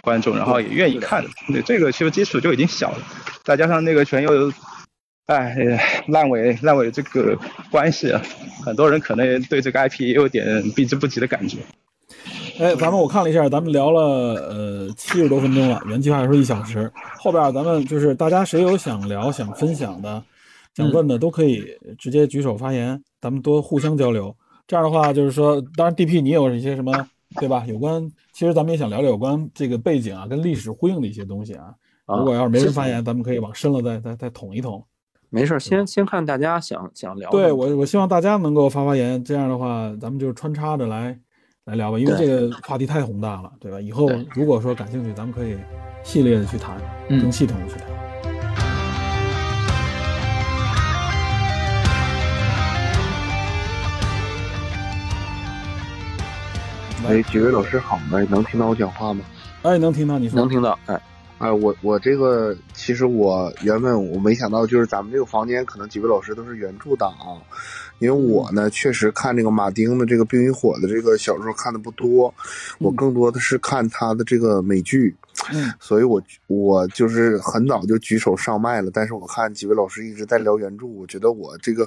[0.00, 1.22] 观众，然后也愿意看。
[1.48, 3.02] 对，这个其实基础就已经小了，
[3.44, 4.50] 再加上那个全游
[5.26, 7.38] 哎，烂尾烂尾这个
[7.70, 8.20] 关系啊，
[8.64, 11.58] 很多人可能对这个 IP 也有点避之不及的感觉。
[12.58, 14.00] 哎，咱们我看了一下，咱们聊了
[14.34, 20.22] 呃七十多分钟了，原计划说一小时，后边咱们就是大家谁有想聊、想分享的、
[20.74, 21.64] 想问的，都可以
[21.98, 24.36] 直接举手发言，咱们多互相交流。
[24.66, 26.92] 这样的话，就是说，当然 DP 你有一些什么，
[27.36, 27.64] 对吧？
[27.66, 31.74] 有关，其实咱们也想聊聊有关这个背景啊，跟历史呼应的一些东西啊。
[32.06, 34.84] 如果要是没人发言，咱们可以往深了再再再捅一捅。
[35.34, 37.30] 没事，先先看大家想想聊。
[37.30, 41.18] 对我，我希望大家能够发发言，这样的话，咱们就穿插着来
[41.64, 43.80] 来聊吧，因为这个话题太宏大了，对吧？
[43.80, 45.56] 以后如果说感兴趣，咱们可以
[46.04, 46.76] 系列的去谈，
[47.08, 47.88] 更系统的去谈。
[57.08, 59.24] 哎，几位老师好，哎，能听到我讲话吗？
[59.62, 61.00] 哎，能听到你说，能听到，哎。
[61.42, 67.34] 哎，我我这个其实我原本我没想到，就是咱们这个房间可能几位老师都是原著党啊，
[67.98, 72.32] 因为我呢确实看这个马丁的这个《冰与火》的这个小说看的不多，
[72.78, 75.12] 我更多的是看他的这个美剧，
[75.52, 81.84] 嗯，所以我我就是很早就举手上麦了，但是我看几位老师一直在聊原著，我觉得我这个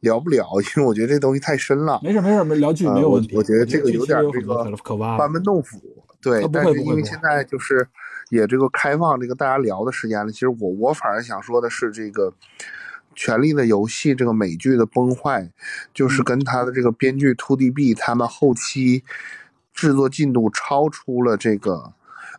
[0.00, 1.98] 聊不了，因为我觉得这东西太深了。
[2.04, 3.34] 没事没事，没聊剧没有问题。
[3.34, 4.62] 我觉得这个有点这个
[5.16, 5.80] 班门弄斧，
[6.20, 7.88] 对，但是因为现在就是。
[8.32, 12.30] 也这个开放这个大家聊的时间了，其实我我反而想说的是这个
[13.14, 15.52] 《权力的游戏》这个美剧的崩坏，
[15.92, 19.04] 就是跟他的这个编剧 To D B 他们后期
[19.74, 21.92] 制作进度超出了这个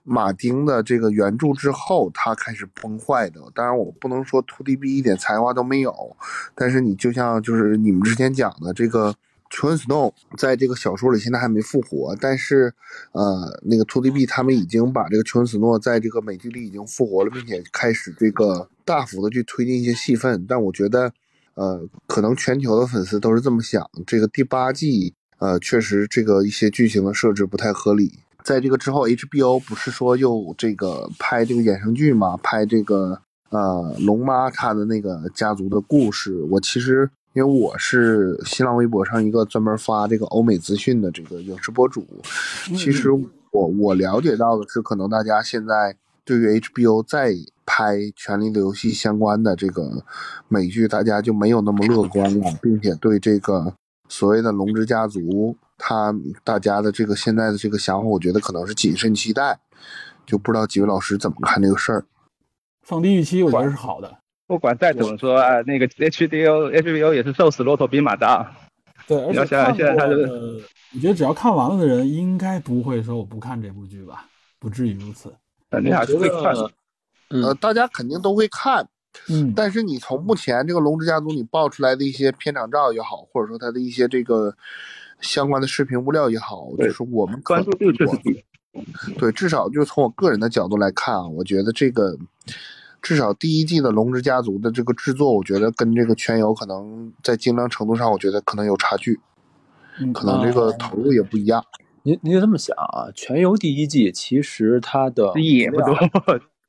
[0.03, 3.39] 马丁的这个原著之后，他开始崩坏的。
[3.53, 6.17] 当然我不能说 To D B 一点才华都没有，
[6.55, 9.13] 但是你就像就是你们之前讲的这个。
[9.53, 12.73] 琼·斯诺在这个小说里现在还没复活，但是，
[13.11, 20.43] 呃，那个 To D B 他们已经把这个琼·斯诺在这个美剧里已经复活了，并且开始这个大幅的去推进一些戏份。
[20.49, 21.13] 但我觉得，
[21.53, 23.87] 呃，可能全球的粉丝都是这么想。
[24.07, 28.11] 这个第八季，呃，确实这个一些剧情的设置不太合理。
[28.43, 32.35] 在这个之后，HBO 不是说又这个拍这个衍生剧嘛？
[32.37, 36.41] 拍这个呃龙妈她的那个家族的故事。
[36.49, 37.11] 我其实。
[37.33, 42.05] 因为我是新浪微博上一个专门发这个欧美资讯的这个影视博主，
[42.75, 47.33] 其实我我了解到的是，可能大家现在对于 HBO 再
[47.65, 50.03] 拍《权力的游戏》相关的这个
[50.47, 53.73] 美剧，大家就没有那么乐观了，并且对这个
[54.07, 59.59] 所谓的龙之家族，他大家的这个现在的这个想法，我觉得可能是谨慎期待，
[60.23, 62.05] 就不知道几位老师怎么看这个事儿。
[62.83, 64.19] 放低预期，我觉得是好的。
[64.45, 68.55] 不管再怎么说啊，那个 H D O H B O 也是瘦死骆驼比马大。
[69.07, 70.21] 对，而且现在他是，
[70.95, 74.25] 我觉得只要看完了的人，应该不会说我不看这部剧吧？
[74.59, 75.33] 不至于如此。
[75.69, 76.71] 肯定还是会看的。
[77.29, 78.87] 呃，大家肯定都会看。
[79.27, 79.53] 嗯。
[79.55, 84.55] 但是你从目前这个《龙之家族》你爆出来的一些片场照也好，或者说他的一些这个
[85.19, 88.43] 相关的视频物料也好，就是我们关注度确实低。
[89.17, 92.17] 对，至少就从我个人的角度来看啊，我觉得这个。
[93.03, 99.19] 至少第一季的《龙之家族》的这个制作，我觉得跟这个《全游》可能在精良程度上，我觉得可能有差距，
[100.13, 101.61] 可能这个投入也不一样。
[102.03, 105.97] 您您这么想啊，《全游》第一季其实它的 也不多，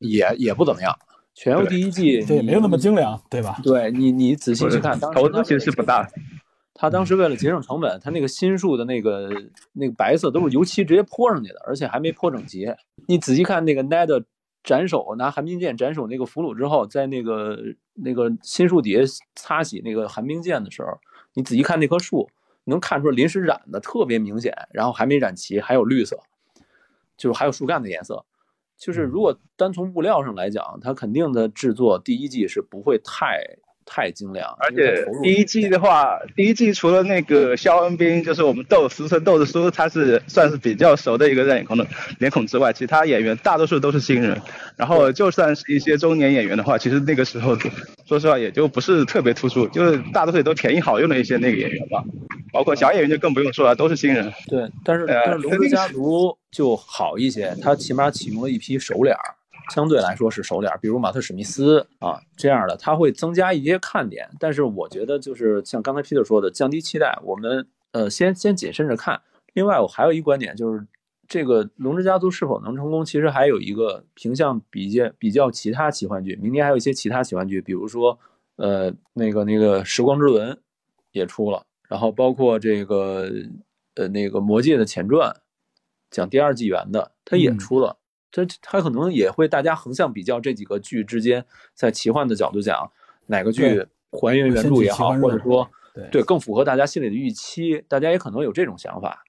[0.01, 0.93] 也也不怎么样。
[1.35, 3.61] 《全游》第一季对没有那么精良，对吧？
[3.63, 6.05] 对你你仔细去看，投资其实是不大。
[6.75, 9.31] 他当时为了节省成本，他那个新树的那个
[9.75, 12.77] 那个白色都是油漆直接泼上去的，而且还没泼整洁。
[13.07, 14.25] 你仔细看那个 Ned。
[14.65, 17.57] 斩首拿寒冰剑斩首那个俘虏之后，在那个
[17.93, 20.99] 那个新树底下擦洗那个寒冰剑的时候，
[21.35, 22.29] 你仔细看那棵树，
[22.65, 26.19] 能看出临时染的特别明显，然后还没染齐，还有绿色，
[27.17, 28.25] 就是还有树干的颜色。
[28.77, 33.59] 就是如果单从物料上来讲，它肯定的制作第一季是不会太。
[33.87, 41.87] 太精良，而且第一季的话，第一季除了那个肖恩斌，就是我们豆俗称豆子叔，他是算是比较熟的一个人脸孔的
[42.19, 44.41] 脸孔之外，其他演员大多数都是新人。
[44.77, 47.57] 然后就算是一些中年演员的话，其实那个时候
[48.07, 52.03] 说实话也就不是特别突出，就是大多数也都便宜好用的一些那个演员吧。
[52.53, 54.33] 包括小演员就更不用说了，都是新人。
[54.49, 59.35] 对，但是但是龙之家族就好一些，他起码启用了一批熟脸儿。
[59.71, 64.29] 相对来说是熟脸，比如马特·史密斯啊这样的，他会增加一些看点。
[64.39, 69.21] 但是我觉得就是像刚才 Peter 说的，降低期待，我们呃先先谨慎着看。
[69.55, 70.87] 另外，我还有一观点就是，
[71.29, 76.37] 这个《龙之家族》是否能成功，其实还有一个平向比较比较其他奇幻剧。
[76.37, 78.19] 明年还有一些其他奇幻剧，比如说
[78.57, 80.53] 呃那个那个《时光之轮》
[81.13, 83.31] 也出了，然后包括这个
[83.95, 85.35] 呃那个《魔戒》的前传，
[86.11, 87.97] 讲第二纪元的，它也出了。
[88.35, 92.91] 这他可能也会大家横向比较这几个剧之间，在奇幻的角度讲，
[93.27, 95.71] 哪个剧还原原著也好，或者说
[96.11, 96.21] 对。
[96.25, 99.23] 更符合大家心里的预期，大家也可能有这种想法。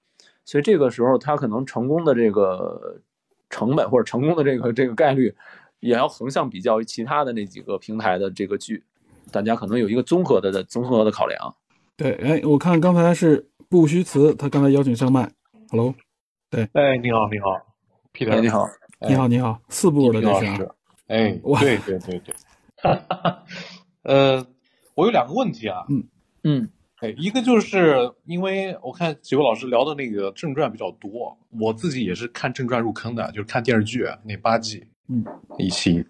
[0.44, 3.00] 所以这个时候，他可能成功的这个
[3.48, 5.32] 成本或者成功的这个这个概率，
[5.78, 8.82] 也要横向比较其他的那几个平台的这个剧，
[9.30, 11.54] 大家可能有一个综合的的综合的考量。
[11.96, 15.30] 对，哎，我看刚才是不虚词，他刚才邀请上麦
[15.70, 15.94] ，Hello，
[16.50, 17.46] 对，哎，你好，你好
[18.12, 18.68] ，Peter，你好，
[19.00, 20.68] 你好，你好，四部的这是，
[21.08, 22.34] 哎，对对对对，
[24.02, 24.46] 呃，
[24.94, 26.04] 我有两个问题啊，嗯
[26.44, 26.70] 嗯。
[27.00, 35.22] 哎，一个就是因为我看几位老师聊的那个正传比较多，我自己也是看正传入坑的，就是看电视剧那八季，嗯，
[35.58, 36.02] 一期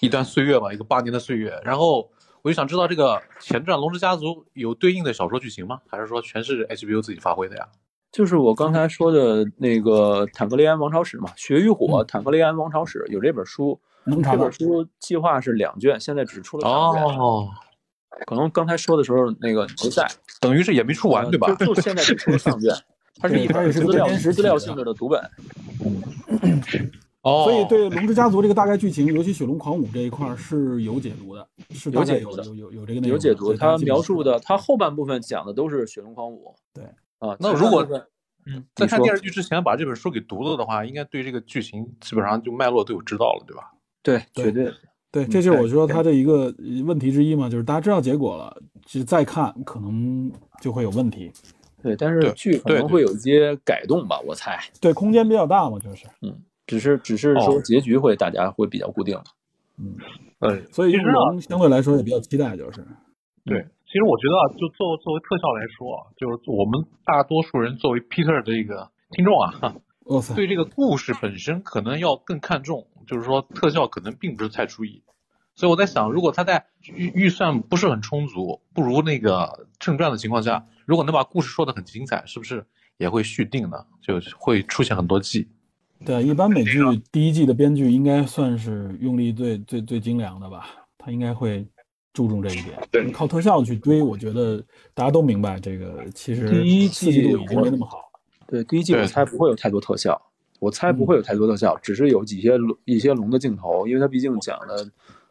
[0.00, 1.52] 一段岁月吧，一个八年的岁月。
[1.62, 5.82] 然后我就想知道这个前传《龙之家族》有对应的小说剧情吗？
[5.86, 7.68] 还是说全是 HBO 自己发挥的呀？
[8.12, 13.80] 就是我刚才说的那个《坦格利安王朝史》嘛，《血与火》《坦格利安王朝史》有这本书，
[14.22, 17.18] 这本书计划是两卷，现在只出了两卷。
[17.18, 17.48] 哦。
[18.26, 20.06] 可能刚才说的时候那个不在，
[20.38, 21.52] 等于是也没出完，对吧？
[21.54, 22.70] 就现在只出了上卷，
[23.18, 25.18] 它是一本资料资料性质的读本。
[27.22, 33.12] 哦，所以对《龙之家族》这个大概剧情，尤其《雪龙狂舞》这一块是有解读的，是有解读的，有有有这个内容。
[33.12, 36.54] 有解读，它描述的，它后半部分讲的都是《雪龙狂舞》。
[36.74, 36.84] 对
[37.22, 37.86] 啊，那如果
[38.46, 43.70] 嗯，在看电视剧之前把这本书给读了的话，应该对这个剧情基本上就脉络都有知道了，对吧？
[44.02, 44.72] 对，绝对。
[45.12, 46.52] 对，这就是我说他的一个
[46.84, 51.30] 问题之一嘛，就是大家知道结果了，其实再看可能就会有问题。
[51.82, 54.58] 对，但是剧可能会有一些改动吧，我猜。
[54.80, 56.06] 对，空间比较大嘛，就是。
[56.22, 56.34] 嗯，
[56.66, 59.16] 只是只是说结局会大家会比较固定。
[59.78, 59.94] 嗯
[60.40, 62.84] 哎，所以我们相对来说也比较期待，就是。
[63.44, 69.76] 对，其实我觉得啊，就作作为特效来说，就是我们大多数人作为 Peter 的一个听众啊，
[70.34, 72.88] 对这个故事本身可能要更看重。
[73.04, 75.02] 就是说特效可能并不是太出意，
[75.56, 82.64] 所以我在想，如果他在预预算不是很充足，不如那个正传的情况下，如果能把故事说的很精彩，是不是
[82.98, 83.84] 也会续订呢？
[84.00, 85.48] 就会出现很多季。
[86.06, 91.66] 对，一般美剧第一季的编剧应该算是用力最最最精良的吧，他应该会
[92.12, 92.78] 注重这一点。
[92.90, 94.62] 对，靠特效去追，我觉得
[94.94, 98.10] 大家都明白这个其实第一季度已经没那么好。
[98.46, 100.20] 对，第一季我猜不会有太多特效。
[100.60, 104.88] 我猜不会有太多特效，只是有几些龙一些龙的镜头，因为它毕竟讲的，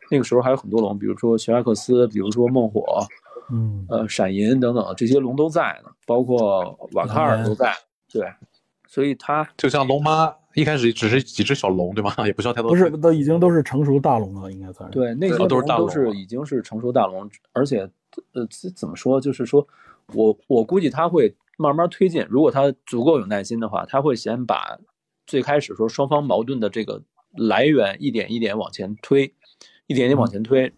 [0.09, 2.83] 那个时候还有很多龙，比如说玄艾克斯，比如说梦火，
[3.49, 7.73] 嗯，呃，闪银等等这些龙都在呢，包括瓦卡尔都在，
[8.11, 8.27] 对，
[8.89, 12.13] 所以它就像龙妈一开始只是几只小龙，对吗？
[12.25, 14.97] 也不需要太多，不是，都已经都是成熟大龙了，应该算是。
[14.97, 17.89] 对，那些龙都是已经是成熟大龙，而且，
[18.33, 19.19] 呃，怎么说？
[19.21, 19.67] 就是说
[20.13, 24.79] 我我估计他会慢慢推进，如果他足够有耐心的话，他会先把。
[25.27, 27.01] 最开始说双方矛盾的这个
[27.37, 29.33] 来源一点一点往前推，
[29.87, 30.73] 一点点往前推。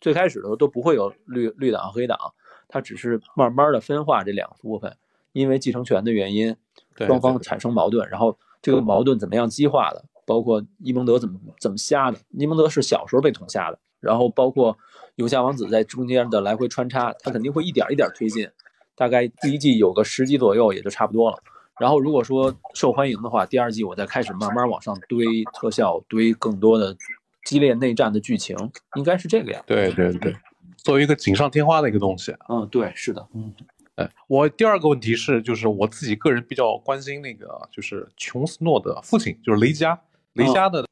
[0.00, 2.18] 最开始的时候都不会有绿绿党黑党，
[2.66, 4.96] 他只是慢慢的分化这两个部分，
[5.32, 6.56] 因为继承权的原因，
[6.96, 14.78] 双方产生矛盾，然后这个矛盾怎么样激化的，包括伊蒙德怎么怎么瞎的，伊蒙德是小时候被捅瞎的，然后包括
[15.16, 18.48] 游侠王子在中间的来回穿插，他肯定会一点一点推进，
[18.94, 21.36] 大概第一季有个十集左右也就差不多了。
[21.80, 26.96] 然后如果说受欢迎的话，第二季我再开始慢慢往上堆特效，堆更多的
[27.44, 28.56] 激烈内战的剧情，
[28.94, 29.62] 应该是这个样。
[29.66, 30.36] 对对对，
[30.76, 32.32] 作为一个锦上添花的一个东西。
[32.48, 33.26] 嗯，对，是的。
[33.34, 33.52] 嗯，
[33.96, 40.00] 哎，我第二个问题是，就是我自己个人比较关心那个，就是琼斯诺的父亲，就是雷佳，
[40.32, 40.86] 雷佳的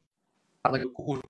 [0.61, 1.21] 他那个故事。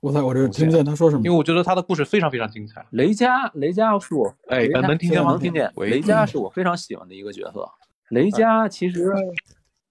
[0.00, 2.84] 我在我这听不见他说什么，因为我觉得他的故事非常非常精彩。
[2.90, 5.30] 雷佳，雷佳是我哎，能听见吗？
[5.30, 5.72] 能听见。
[5.76, 7.66] 雷佳是我非常喜欢的一个角色。
[8.10, 9.10] 雷佳其实，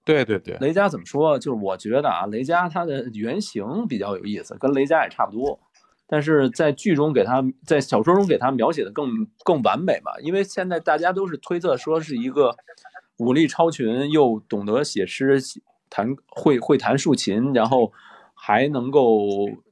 [0.04, 1.36] 对对对，雷佳怎么说？
[1.36, 5.58] 就是我觉得啊，雷佳他的原型比较有意思，跟雷佳也差不多，
[6.14, 10.12] 但是在剧中给他，在小说中给他描写的更更完美吧。
[10.22, 12.56] 因为现在大家都是推测说是一个
[13.16, 15.40] 武力超群又懂得写诗、
[15.90, 17.92] 弹会会弹竖琴，然后
[18.32, 19.26] 还能够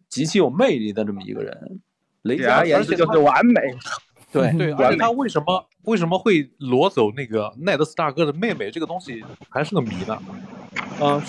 [0.09, 1.81] 极其有魅力的这么一个人。
[2.23, 3.61] 雷佳而且就是完美。
[4.33, 8.69] 对对，而且他为什么为什么会裸走那个奈德斯大哥的妹妹？
[8.69, 10.21] 这个东西还是个谜呢。
[11.01, 11.23] 嗯，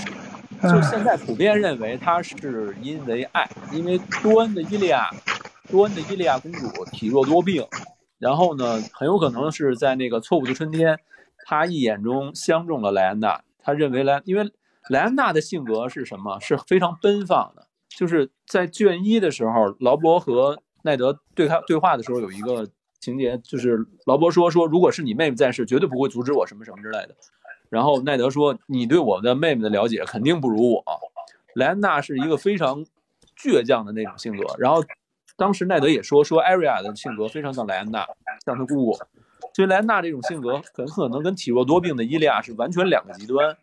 [0.64, 5.09] 就现在普遍认为他是因为爱，因为多恩的伊利亚，
[5.70, 7.66] 多恩的伊利亚公主体弱多病，
[8.18, 10.97] 然后呢，很有可能是在那个错误的春天，
[11.45, 13.41] 他一眼中相中了莱安娜。
[13.59, 14.51] 他认为莱，因为
[14.89, 16.39] 莱安娜的性格是什么？
[16.39, 17.68] 是非常奔放的。
[17.89, 22.68] 就是在卷一的时候，劳勃和奈德对他对话的时候，有一个。
[23.03, 27.14] 情节就是劳勃说说，如果是你妹妹在世，绝对不会阻止我什么什么之类的。
[27.74, 30.84] 然后奈德说，你对我的妹妹的了解肯定不如我。
[31.55, 32.86] 莱安娜是一个非常
[33.36, 34.84] 倔强的那种性格，然后
[35.36, 38.05] 当时奈德也说说艾瑞亚的性格非常像莱安娜，
[38.45, 38.99] 像她姑姑。
[39.55, 43.57] 所以莱安娜这种性格很可能跟体弱多病的伊利亚是完全两个极端。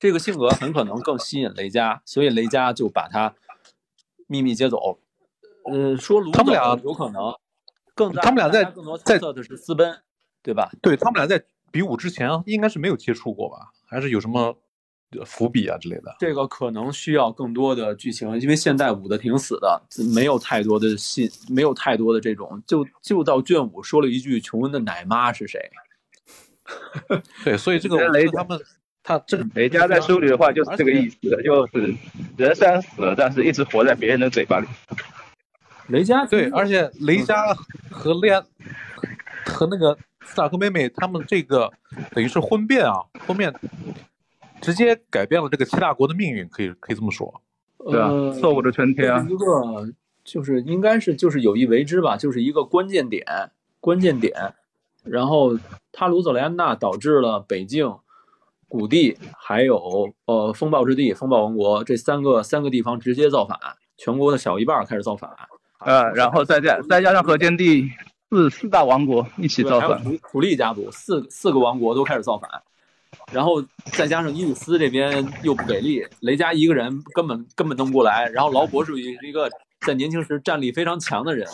[0.00, 3.32] 这个性格很可能更吸引雷佳，所以雷佳就把他
[4.26, 4.98] 秘密接走。
[5.70, 7.32] 嗯，说卢他们俩有可能
[7.94, 9.96] 更他们俩在更多猜测的是私奔，
[10.42, 10.72] 对吧？
[10.82, 13.70] 对他们俩在比武之前应该是没有接触过吧？
[13.86, 14.56] 还是有什么？
[15.26, 19.82] 伏笔啊之类的，这个可能需要更多的剧情，因为现在舞的挺死的，
[20.14, 25.68] 没有太多的信，没有太多的这种，就就到卷五说了一句琼恩的奶妈是谁？
[27.44, 28.56] 对，所以这个雷他们
[29.02, 31.92] 他这个雷家在书里的话就是这个意思，就是
[32.36, 34.68] 人虽然死了，但是一直活在别人的嘴巴里。
[35.88, 37.52] 雷家对，而且雷家
[37.90, 38.40] 和恋
[39.44, 41.70] 和那个斯塔克妹妹他们这个
[42.12, 43.52] 等于是婚变啊，婚变。
[44.62, 47.40] 直接改变了这个七大国的命运，可以可以这么说，
[47.90, 49.90] 对啊，错误的全天啊，一个
[50.22, 53.24] 就是应该是就是有意为之吧，就是一个关键点，
[53.80, 54.52] 关键点。
[55.02, 55.58] 然后
[55.92, 57.96] 他卢佐雷安娜导致了北境、
[58.68, 63.58] 谷地还有呃风暴之地、风暴王国这三个三个地方直接造反，
[63.96, 65.30] 全国的小一半开始造反，
[65.78, 67.90] 呃，然后再加再加上河间地
[68.30, 72.48] 四四大王国一起造反，普利家族四四个王国都开始造反。
[73.32, 78.28] 然后再加上伊里斯这边又不给力，雷佳一个人根本根本弄不过来。
[78.28, 79.50] 然后劳勃是一个
[79.80, 81.48] 在年轻时战力非常强的人，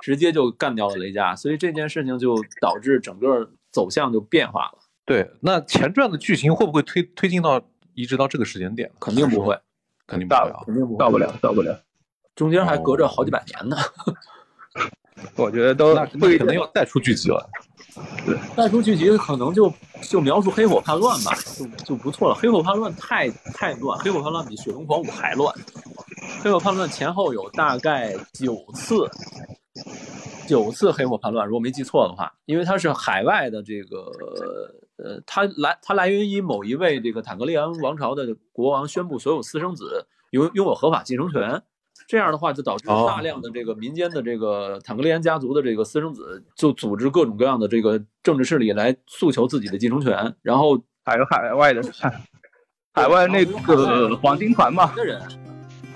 [0.00, 4.78] 直接就干掉了雷佳，所以这件事情就导致整个走向就变化了。
[5.04, 7.60] 对，那前传的剧情会不会推推进到
[7.94, 8.88] 一直到这个时间点？
[9.00, 9.58] 肯定不会，
[10.06, 11.82] 肯定不了，肯定不到不了，到不了，
[12.36, 13.76] 中间还隔着好几百年呢。
[15.36, 17.48] 我觉得都会可能要再出剧集了。
[18.24, 22.34] 对，再出剧集可能就就描述黑火叛乱吧，就就不错了。
[22.34, 25.54] 黑火叛乱太太乱，黑火叛乱比血龙狂舞还乱。
[26.42, 29.08] 黑火叛乱前后有大概九次，
[30.46, 34.10] 九次黑火叛乱，如果没记错的话，因为它是海外的这个
[34.96, 41.62] 呃，它来它来源于某一位这个坦格利安王朝的国王宣布所有私生子拥拥有合法继承权。
[42.06, 50.34] 这样的话，就导致大量的这个民间的这个坦格利安家族的这个私生子，就组织各种各样的这个政治势力来诉求自己的继承权。
[50.42, 51.82] 然后还有海外的，
[52.92, 55.20] 海外那个黄金团嘛的人，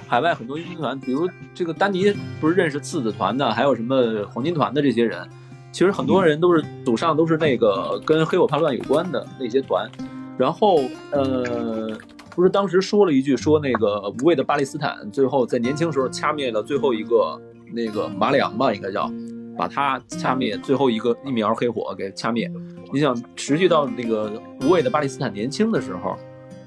[0.09, 5.29] 海外很多英雄团，比如这个丹尼不是认识次子团的，还有什么黄金团的这些人，
[5.73, 9.91] 其实很多人都是祖上都是那个跟黑火叛乱有关的那些团。
[10.39, 10.77] 然后
[11.11, 11.99] 呃。
[12.37, 17.41] 不是当时说了一句，说那个无畏的巴勒斯坦最后在年轻时候掐灭了最后一个
[17.73, 19.11] 那个马里昂吧，应该叫，
[19.57, 22.53] 把他掐灭最后一个一苗黑火给掐灭。
[22.93, 24.31] 你想持续到那个
[24.61, 26.15] 无畏的巴勒斯坦年轻的时候，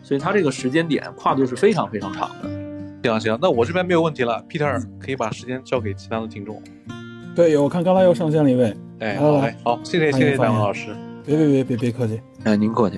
[0.01, 2.49] 所以他这个时间点跨度是非常非常长的。
[3.03, 6.59] 行行，那我这边没有问题了，Peter 可以把时间交给其他的听众。
[7.35, 12.97] 对，我看刚才又上线了一位，哎，好嘞，好，谢谢谢谢张老师，别别别别别客气，哎，您客气。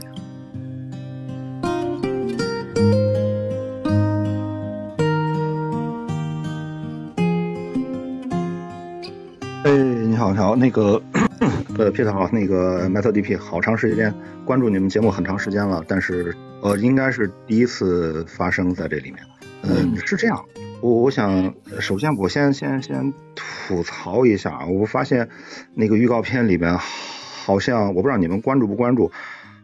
[10.52, 11.02] 好，那个，
[11.80, 19.24] 呃，Peter 好，那个 Metal DP，好长时间关注你们节目很长时间了，但是呃，应该是第一次发生在这里面。
[19.64, 20.44] 嗯，是这样，
[20.82, 25.30] 我我想首先我先先先吐槽一下，我发现
[25.74, 29.10] 那个预告片里边好像我不知道你们关注不关注，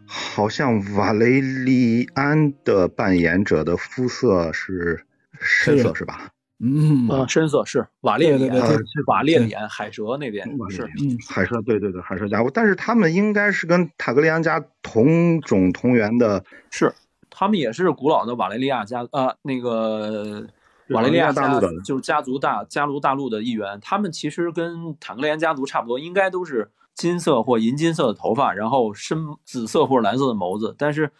[0.06, 5.04] 好像瓦雷利安的扮演者的肤色是
[5.38, 6.30] 深色是吧？
[6.60, 16.92] 嗯啊，深色是瓦列脸，是瓦列里，海蛇那边是，嗯，海蛇，对对对，海蛇家伙，但是他们应该是跟塔格利安家同种同源的，是，
[17.30, 20.44] 他们也是古老的瓦雷利亚家，呃，那个
[20.88, 31.12] 瓦雷利亚大陆的，就是家族大家族大陆的一员，他们其实跟塔格利安家族差不多，应该都是金色或银金色的头发，然后深紫色或者蓝色的眸子，但是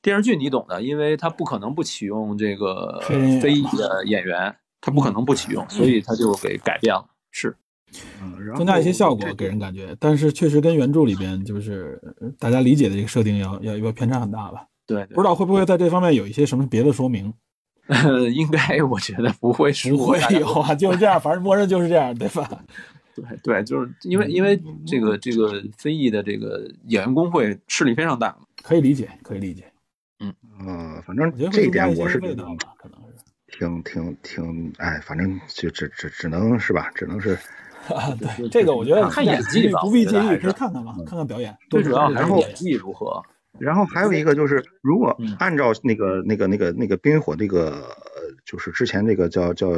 [0.00, 2.98] 电视剧你懂的，因为他不可能不启用这个
[3.42, 4.56] 非裔的演员。
[4.86, 7.56] 他不可能不启用，所以他就给改变了，是，
[8.22, 12.00] 嗯增加一些效果给人感觉，但是确实跟原著里边就是
[12.38, 14.64] 大家理解的这个设定要要要偏差很大吧？
[14.86, 17.34] 对，不知道会不会在这方面有一些什么别的说明？
[18.32, 22.48] 应该我觉得不会，不会有啊，就是这样，反正默认就是这样，对吧？
[23.16, 24.56] 对对，就是因为因为
[24.86, 29.64] 这个这个非裔的这个演员工会势力非常大，可以理解，可以理解，
[30.20, 32.44] 嗯呃，反正这一点我是觉得
[32.76, 33.05] 可能。
[33.56, 37.30] 挺挺挺，哎，反正就只只只能是吧，只能是
[37.88, 38.14] 啊。
[38.20, 41.56] 对，这个我觉得看演技不必介意，可以看看嘛，看看表演。
[41.70, 43.22] 最主要还是演技如何。
[43.58, 47.82] 然后还有一个就是，如果按照那个那个那个那个冰与火这个，
[48.44, 49.72] 就是之前那个叫叫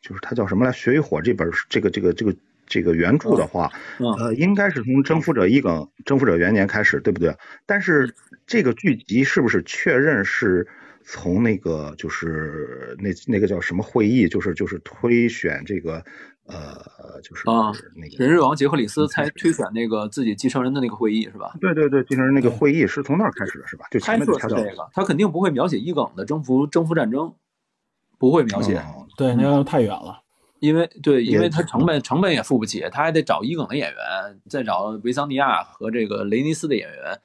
[0.00, 2.34] 就是它叫什么来，《血与火》这本这个这个这个
[2.66, 3.70] 这个原著的话，
[4.18, 7.36] 呃，应该是从征服者一梗征服者元年开始，对不对？
[7.66, 8.14] 但是
[8.46, 10.66] 这个剧集是不是确认是
[11.04, 16.04] 从那个就是那那个叫什么会议，就是就是推选这个
[16.46, 21.54] 呃就是啊那个人瑞王杰克里斯才推选那个自己继承人的那个会议是吧？
[21.60, 23.86] 对对对，继承人那个会议是从那儿开始的是吧？
[23.90, 27.34] 就猜测是这个，他肯定不会描写伊耿的征服征服战争。
[28.18, 28.78] 不会描写，
[29.16, 30.20] 对，那太远了，
[30.58, 33.98] 因为对，因为他成本成本也付不起，他还得找伊耿的演员，
[34.46, 37.18] 再找维桑尼亚和这个雷尼斯的演员，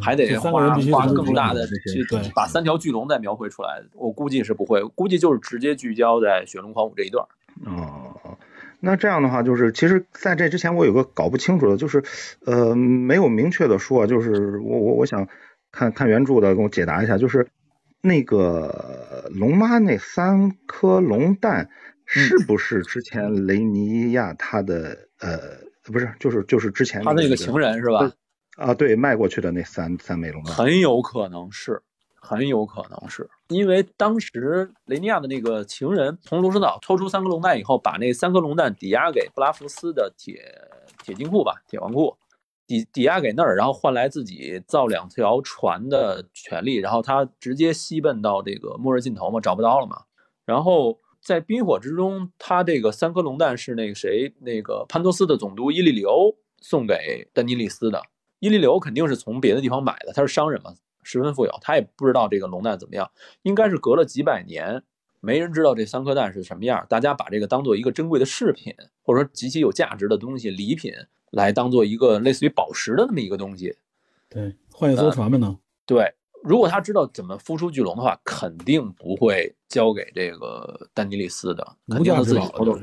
[0.00, 2.04] 还得花花更大的去
[2.34, 3.82] 把三条巨龙再描绘出来。
[3.94, 7.26] 我估计是不会，估计就是直接聚焦在雪龙狂舞这一段。
[7.66, 8.38] 哦，
[8.80, 12.02] 那这样的话，就是其实在这之前我有个搞不清楚的，就是
[12.44, 15.28] 呃，没有明确的说，就是我我我想
[15.72, 17.48] 看看原著的，给我解答一下，就是。
[18.02, 21.68] 那个龙妈那三颗龙蛋
[22.06, 25.38] 是不是之前雷尼亚他的呃
[25.82, 28.10] 不是就是就是之前他那个情人是吧？
[28.60, 31.82] 啊，对，卖过去的那三三枚龙蛋，很有可能是，
[32.20, 40.42] 很有可能是因为当时雷尼亚的那个情人从卢森岛抽出三颗龙蛋以后，把那三颗龙蛋抵押给布拉福斯的铁
[41.02, 42.16] 铁金库吧，铁王库。
[42.66, 50.02] 抵抵押给那儿，然后换来自己造两条船的权利，然后他直接西奔到这个末日尽头嘛，找不到了嘛。
[50.44, 58.00] 然后在冰火之中，他这个三颗龙蛋是那个谁，那个潘多斯的总督伊利里欧送给丹尼利斯的。
[58.40, 60.74] 伊利流肯定是从别的地方买的，他是商人嘛，
[61.04, 63.08] 十分富有，他也不知道这个龙蛋怎么样，
[63.42, 64.82] 应该是隔了几百年，
[65.20, 70.92] 没人知道这三颗蛋是什么样，大家把这个当做一个珍贵的饰品，或者说极其有价值的东西礼品。
[71.32, 73.72] 来当做一个类似于宝石的那么一个东西，
[74.28, 75.56] 对，换一艘船嘛呢？
[75.86, 76.12] 对，
[76.42, 82.76] 如果他知道怎么孵出巨龙的话，肯定不会交给这个丹尼利斯的，肯定是自己偷走。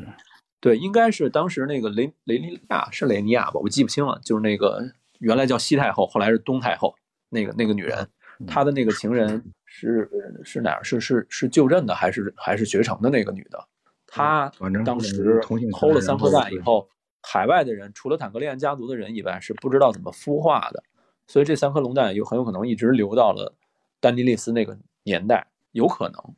[0.62, 6.95] 对，应该是当时那个雷雷尼亚是雷尼亚吧，我记不清了，就是那个原来叫西太后，后来是东太后，
[7.30, 8.07] 那个那个女人，
[8.45, 10.09] 她的那个情人是
[10.43, 10.84] 是哪儿？
[10.84, 13.68] 是是是就任的还是还是学成的那个女的？
[14.07, 14.51] 她
[14.86, 15.39] 当时
[15.74, 16.89] 偷了三颗蛋以后。
[17.30, 20.82] 海外的人除了坦格利安家族的人以外是不知道怎么孵化的，
[21.26, 23.53] 所以这三颗龙蛋有很有可能一直留到了
[23.99, 26.36] 丹尼利斯那个年代，有可能。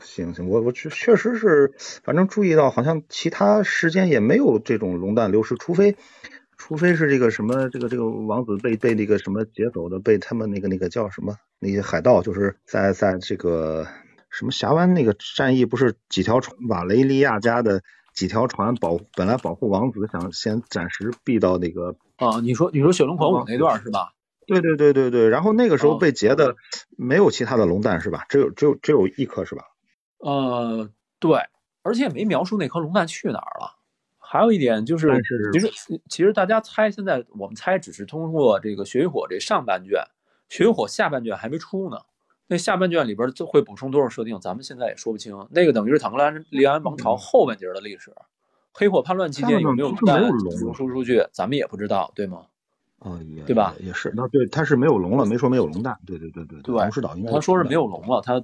[0.00, 1.72] 行行，我我确确实是，
[2.04, 5.96] 反正注意到好像其他时间也没有这种龙蛋流失，除非
[6.56, 13.86] 除非是这个什么这个这个王子被被那个什么劫走的，被他们那个那个叫什么那些海盗，就是在在这个
[14.30, 17.82] 什么峡湾那个战役，不是几条船瓦雷利亚家的。
[18.16, 24.14] 几条船保本来保护王子，想先暂时避到那个啊，你说你说雪龙狂舞那段是吧？
[24.46, 26.56] 对对对对对，然后那个时候被劫的
[26.96, 28.24] 没有其他的龙蛋是吧？
[28.30, 29.64] 只有只有只有一颗是吧？
[30.16, 30.88] 呃，
[31.20, 31.40] 对，
[31.82, 33.75] 而且也没描述那颗龙蛋去哪儿了。
[34.28, 35.08] 还有一点就是，
[35.52, 40.02] 其实其实大家猜，现在我们猜只是通过这个血与火这上半卷，
[40.48, 41.98] 血与火下半卷还没出呢。
[42.48, 45.46] 那下半卷里边就会补充多少设定，咱们现在也说不清。
[45.50, 46.18] 那个等于是坦格
[46.50, 48.12] 利安王朝后半截的历史，
[48.72, 52.46] 黑火叛乱期间有没有蛋流输出去，咱们也不知道，对吗？
[52.98, 53.74] 啊，也对吧？
[53.78, 55.96] 也是，那对，他是没有龙了，没说没有龙蛋。
[56.06, 58.20] 对对对对对，龙石岛应该他说是没有龙了。
[58.20, 58.42] 他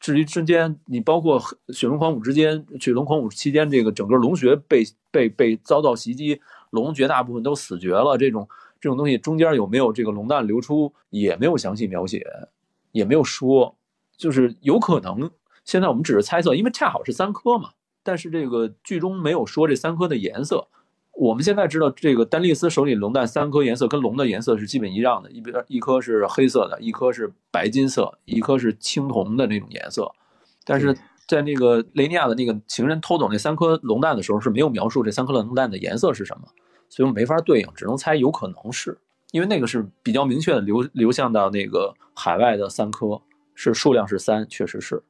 [0.00, 1.38] 至于之间，你包括
[1.68, 6.40] 雪龙狂舞之间，雪龙狂舞期间，这个整个龙穴被被被遭到袭击，
[6.70, 8.16] 龙绝大部分都死绝了。
[8.16, 8.48] 这种
[8.80, 12.26] 这种东西中间有没有这个龙蛋流出，也没有详细描写。
[12.92, 13.76] 也没有说，
[14.16, 15.30] 就是有可能。
[15.64, 17.70] 现在我们只是猜测，因为恰好是三颗嘛。
[18.02, 20.66] 但是这个剧中没有说这三颗的颜色。
[21.20, 30.10] 我们现在知道，这个丹利斯手里龙蛋三颗颜色跟龙的颜色是基本一样的，一边一颗是黑色的，一颗是白金色，一颗是青铜的那种颜色。
[30.64, 30.96] 但是
[31.28, 36.48] 在那个雷尼亚的那个情人偷走那三颗龙蛋的时候，是没有描述这三颗龙蛋的颜色是什么，
[36.88, 38.96] 所以我们没法对应，只能猜有可能是。
[39.32, 43.20] 因为那个是比较明确的流流向到那个海外的三颗，
[43.54, 45.02] 是数量是三，确实是。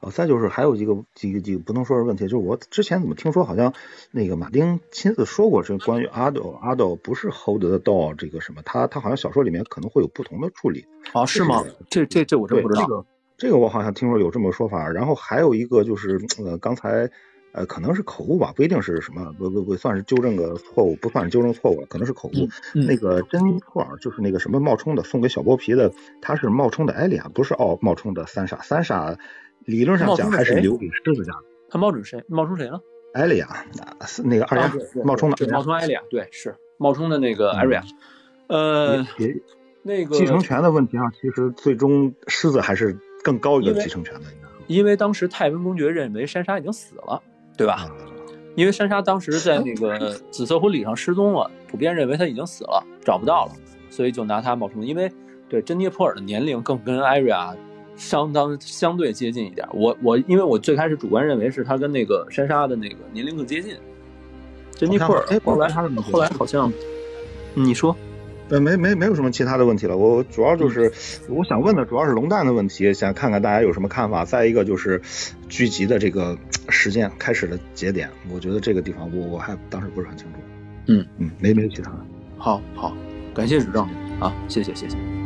[0.00, 3.72] 哦，再就是还有一个几个几个不能说是问题，就是我之前怎么听说好像
[4.10, 10.86] 那个马丁亲自说过，是关于阿斗阿斗不是 hold 得到这个什么，他他好像小说里面可能会有不同的处理。
[11.12, 11.64] 啊，是吗？
[11.90, 12.82] 这这这我真不知道。
[12.82, 13.06] 这个
[13.36, 17.10] 这个我好像听说有这么个说法，然后还有一个就是呃刚才。
[17.56, 22.48] 呃，可能是口误吧，不一定是什么，不不不算是纠正个错误，不算是纠正错误，可能是口误。
[22.72, 28.60] 那个珍妮特尔就是那个什么冒充的，送给小剥皮的，他是冒充的艾莉亚，不是奥冒充的三傻。
[28.62, 29.16] 三傻
[29.64, 31.38] 理论上讲还是留给狮子家的。
[31.68, 32.22] 他冒准谁？
[32.28, 32.80] 冒充谁了？
[33.12, 33.48] 艾利亚，
[34.24, 34.72] 那个二丫
[35.04, 35.48] 冒充的。
[35.48, 37.82] 冒充艾利亚，对，是冒充的那个艾利亚。
[38.48, 39.04] 呃，
[39.82, 44.48] 那个继承权的问题上，其实最终狮子还是更高一个继承权的，应该。
[44.66, 47.22] 因为当时泰温公爵认为珊莎已经死了。
[47.56, 47.88] 对吧？
[48.56, 53.52] 因为珊莎当时在那个紫色婚礼上失踪了，普遍认为她已经死了，找不到了，
[53.90, 54.84] 所以就拿她冒充。
[54.84, 55.08] 因为
[55.48, 57.56] 对珍妮普尔的年龄更跟艾瑞亚
[57.96, 59.66] 相当相对接近一点。
[59.72, 63.74] 我我因为我最开始主观认为是他跟那个珊莎的那个年龄更接近。
[64.72, 66.72] 珍妮珀尔后来后来好像，
[67.54, 67.96] 你说。
[68.46, 69.96] 对，没没没有什么其他的问题了。
[69.96, 70.92] 我主要就是
[71.30, 74.22] 我想问的主要是龙蛋的问题，想看看大家有什么看法。
[74.22, 75.00] 再一个就是
[75.48, 76.36] 剧集的这个
[76.68, 80.38] 时间开始的节点，我觉得这个地方我我还当时不是很清楚。
[80.88, 81.98] 嗯嗯，没没有其他的。
[82.36, 82.94] 好好，
[83.32, 83.88] 感谢指正
[84.20, 85.23] 啊，谢谢谢谢。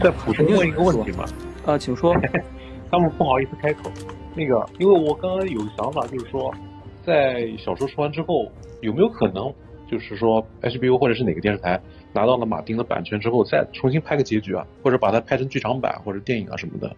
[0.00, 1.24] 再补充问一个问题吧。
[1.66, 2.14] 啊， 请说。
[2.90, 3.88] 他们不好意思开口，
[4.34, 6.52] 那个，因为我刚刚有个想法，就是说，
[7.06, 9.52] 在小说出完之后，有没有可能，
[9.88, 11.80] 就是说 HBO 或者是哪个电视台
[12.12, 16.90] 拿到了马丁的版权之后，再重新拍个结局啊，或者把它拍成剧场版或者电影啊什么的？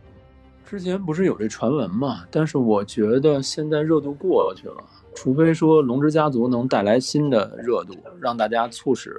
[0.64, 2.24] 之前不是有这传闻嘛？
[2.30, 4.76] 但是我觉得现在热度过去了，
[5.14, 9.14] 除非说《龙之家族》能带来新的热度，让大家促使，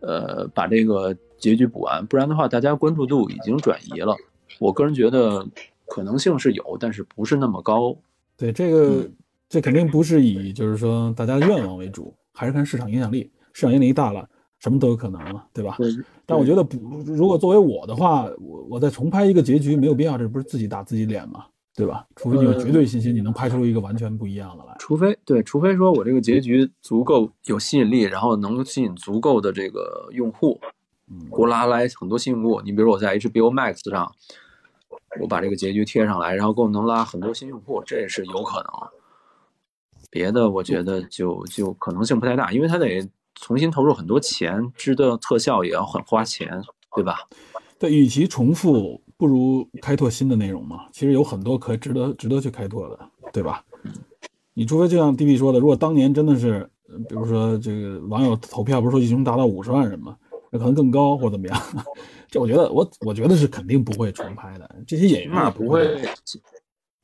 [0.00, 4.16] 呃，把这个结局补完，不然的话，大家关注度已经转移了。
[4.58, 5.46] 我个人觉得。
[5.90, 7.96] 可能性是有，但是不是那么高。
[8.36, 9.10] 对这个，
[9.48, 13.30] 这肯定不是以就是说大家的愿望为主，还是看市场影响力。
[13.54, 14.28] 市场影响力大了，
[14.58, 15.78] 什么都有可能了，对吧？
[16.26, 16.76] 但我觉得不，
[17.06, 21.46] 如果作为我的话，我我再重拍一个结局没有必要，这不是自己打自己脸吗？
[21.74, 22.06] 对吧？
[22.16, 24.76] 除非你有绝对信心，你能拍出一个完全不一样的来。
[24.78, 30.60] 除非对，除非说我这个结局足够有吸引力，然后能吸引足够的这个用户，
[31.30, 32.60] 给我拉来很多新用户。
[32.62, 34.12] 你比如我在 HBO Max 上。
[35.20, 38.70] 我把这个结局贴上来，然后给我能拉很多新用户，这是有可能。
[40.10, 46.62] 别的我觉得就就可能性不太大，因为他得重新投入很多钱，制的特效也要很花钱，
[46.94, 47.20] 对吧？
[47.78, 50.86] 对，与其重复，不如开拓新的内容嘛。
[50.92, 53.64] 其实有很多可值得值得去开拓的，对吧？
[54.52, 56.68] 你除非就像 D B 说的，如果当年真的是，
[57.08, 60.16] 比如说这个网友投票，不是说最终达到五十万人吗？
[60.50, 61.62] 那可能更高或者怎么样？
[62.30, 64.68] 这我觉得，我我觉得是肯定不会重拍的。
[64.86, 66.00] 这些演员也不会，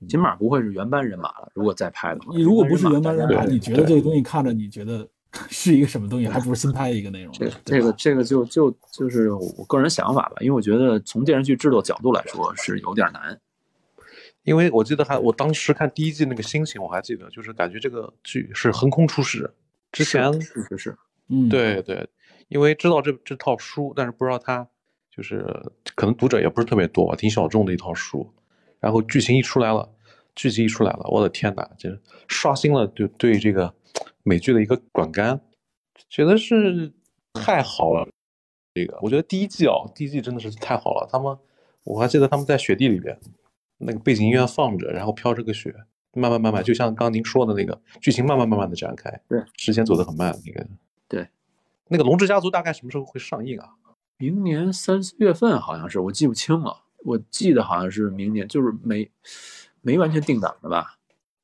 [0.09, 1.51] 起码不会是原班人马了。
[1.55, 5.09] 如果再拍的话，你如果不是原班人马，你觉得这个东西看着你觉得
[5.49, 6.26] 是一个什么东西？
[6.28, 7.32] 还不如新拍一个内容。
[7.32, 13.40] 这这个这个就就就是我个人想法吧，因为我觉得从电视剧制作角度来说是有点难。
[14.42, 19.51] 因为我记得还我当时看第一季那个心情，我还记得，就是感觉这个剧是横空出世。
[19.90, 20.97] 之前是是是，
[21.28, 22.07] 嗯，对对。
[22.55, 24.64] 因为知道这这套书，但是不知道它
[25.11, 25.44] 就是
[25.96, 28.32] 可能读者也不是特别多，挺小众的一套书。
[28.78, 29.90] 然后剧情一出来了，
[30.36, 31.90] 剧集一出来了，我的天哪，就
[32.28, 33.74] 刷新了对对这个
[34.22, 35.40] 美剧的一个观感，
[36.09, 36.92] 觉得是
[37.32, 38.09] 太好了。
[38.72, 41.09] 这个我觉得第一季哦，第一季真的是太好了。
[41.11, 41.36] 他们
[41.82, 43.18] 我还记得他们在雪地里边，
[43.78, 45.74] 那个背景音乐放着，然后飘着个雪，
[46.12, 50.68] 慢慢慢慢，就像刚刚您说的那个剧情慢慢慢慢的展开，对，时间走得很慢，那个对。
[51.89, 53.68] 那个《龙之家族》大概什么时候会上映啊？
[54.16, 56.85] 明年三四月份好像是，我记不清了。
[57.05, 59.11] 我记得好像是明年，就是没
[59.82, 60.97] 没完全定档的吧？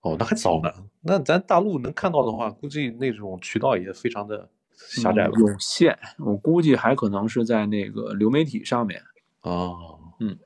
[0.03, 0.73] 哦，那还早呢。
[1.03, 5.99] 那咱大陆能看到的话，估计那种渠道也非常的狭窄了，有限。
[6.19, 9.03] 我估计还可能是在那个流媒体上面。
[9.43, 10.39] 哦，嗯，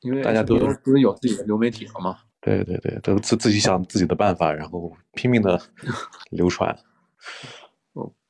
[0.00, 2.18] 因为大家都不是有自己的流媒体了吗？
[2.40, 5.60] 对对对，都自自己想自己的办法，然后拼命的
[6.30, 6.78] 流传。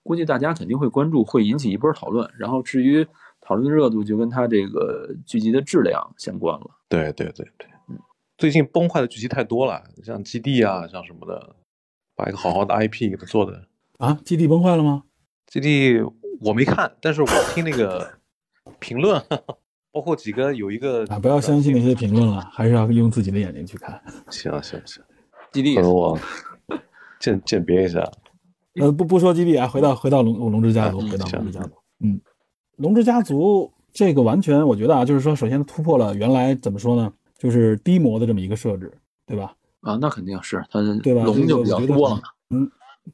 [0.05, 2.31] 估计大家肯定会关注，会引起一波讨论。
[2.39, 3.05] 然后至于
[3.41, 6.71] 讨论的热度，就跟它这个剧集的质量相关了。
[6.89, 7.99] 对对对对，嗯，
[8.39, 11.57] 最近崩坏的剧集太多了，像基地啊，像什么的，
[12.15, 13.67] 把一个好好的 IP 给它做的
[13.99, 15.03] 啊，基地崩坏了吗？
[15.47, 16.01] 基地
[16.41, 18.19] 我没看，但是我听那个
[18.79, 19.23] 评论，
[19.91, 24.03] 包括几个有一个啊，不要相信那些评论了，还是要用自己的眼睛去看。
[24.31, 25.03] 行行行，
[25.53, 26.19] 基地等我
[27.21, 28.03] 鉴鉴别一下。
[28.81, 31.71] 呃，不不说基地啊，回到回到龙龙之家族，回到龙之家族。
[32.01, 32.21] 嗯，
[32.77, 38.93] 龙之家族这个完全，我觉得啊，就是说，首先突破了原来怎么说呢，就是低魔的这么一个设置，
[39.27, 39.55] 对吧？
[39.81, 41.23] 啊，那肯定是它，对吧？
[41.23, 42.21] 龙就比较多了。
[42.51, 42.69] 嗯，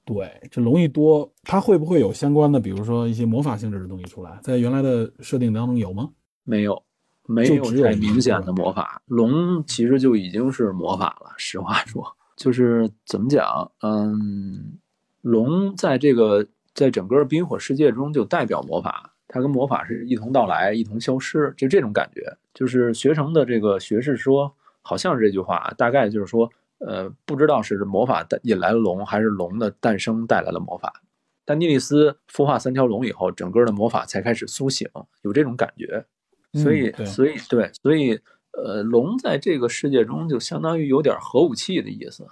[0.06, 4.38] 对，这龙一多，它会不会有相关的，比如说一些魔法性质的东西出来？
[4.42, 6.08] 在原来的设定当中有吗？
[6.44, 6.82] 没有，
[7.26, 9.02] 没有太明显的魔法。
[9.04, 11.34] 龙其实就已经是魔法了。
[11.36, 12.02] 实话说，
[12.36, 14.78] 就是怎么讲，嗯。
[15.22, 22.36] 龙在这个在整个冰火世界中就代表魔法，它跟魔法是一同到来，一同消失，就这种感觉。
[22.54, 31.02] 就是学成的这个学士说，好像是这句话，大概就是说，呃，不知道是魔法引来了龙，还是龙的诞生带来了魔法。
[31.44, 34.88] 但尼利斯孵化三条龙以后，整个的魔法才开始苏醒，
[35.22, 36.04] 有这种感觉。
[36.52, 38.18] 所以，所以，对，所以，
[38.52, 42.26] 呃，龙在这个世界中就相当于有点核武器的意思。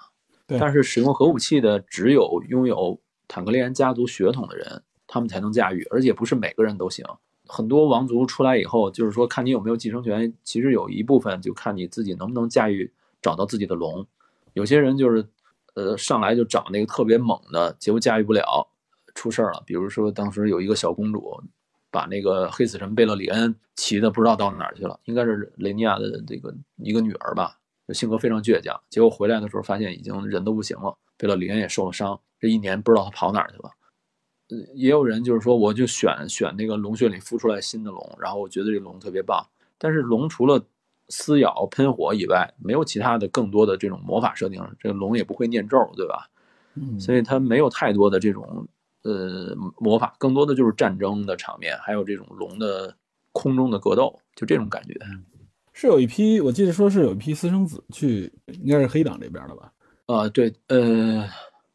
[0.49, 7.05] 但是使用核武器的只有拥有坦格利安家族血统的人，他们才能驾驭，而且不是每个人都行。
[7.47, 12.91] 很多王族出来以后，就是说看你有没有继承权，其实有一部分就看你自己能不能驾驭，
[13.21, 14.07] 找到自己的龙。
[14.55, 15.27] 有些人就是，
[15.75, 18.67] 呃，上来就找那个特别猛的，结果驾驭不了，
[19.15, 19.63] 出事儿了。
[19.67, 21.43] 比如说当时有一个小公主，
[21.91, 27.58] 把那个黑死神贝勒里恩骑的不知道到哪儿去了，应该是雷尼亚的这个一个女儿吧，
[27.95, 28.80] 性格非常倔强。
[28.89, 33.70] 结果回来的时候发现已经人都不行了，贝勒里恩也受了伤，这一年不知道他跑哪儿去了。
[34.74, 39.47] 也有人就是说，我就选选那个龙穴里孵出来新的龙，然后我觉得这龙特别棒。
[39.76, 40.64] 但是龙除了
[41.11, 44.66] 撕咬、喷火以外，没有其他的更多的这种魔法设定。
[44.80, 46.30] 这个龙也不会念咒，对吧？
[46.74, 48.66] 嗯，所以它没有太多的这种
[49.03, 52.97] 呃魔法，更多的就是战争的场面，还有这种龙的
[53.32, 54.95] 空中的格斗，就这种感觉。
[55.81, 59.72] 是有一批，我记得说是有一批私生子去，应该是黑党这边的吧？
[60.07, 61.24] 啊，对，呃，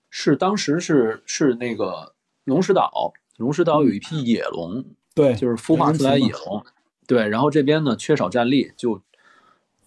[0.09, 2.11] 是当时是是那个。
[2.43, 4.83] 龙石岛，龙石岛有一批野龙，
[5.15, 6.61] 对，就是孵化出来野龙，
[7.07, 7.25] 对。
[7.29, 9.01] 然后这边呢缺少战力，就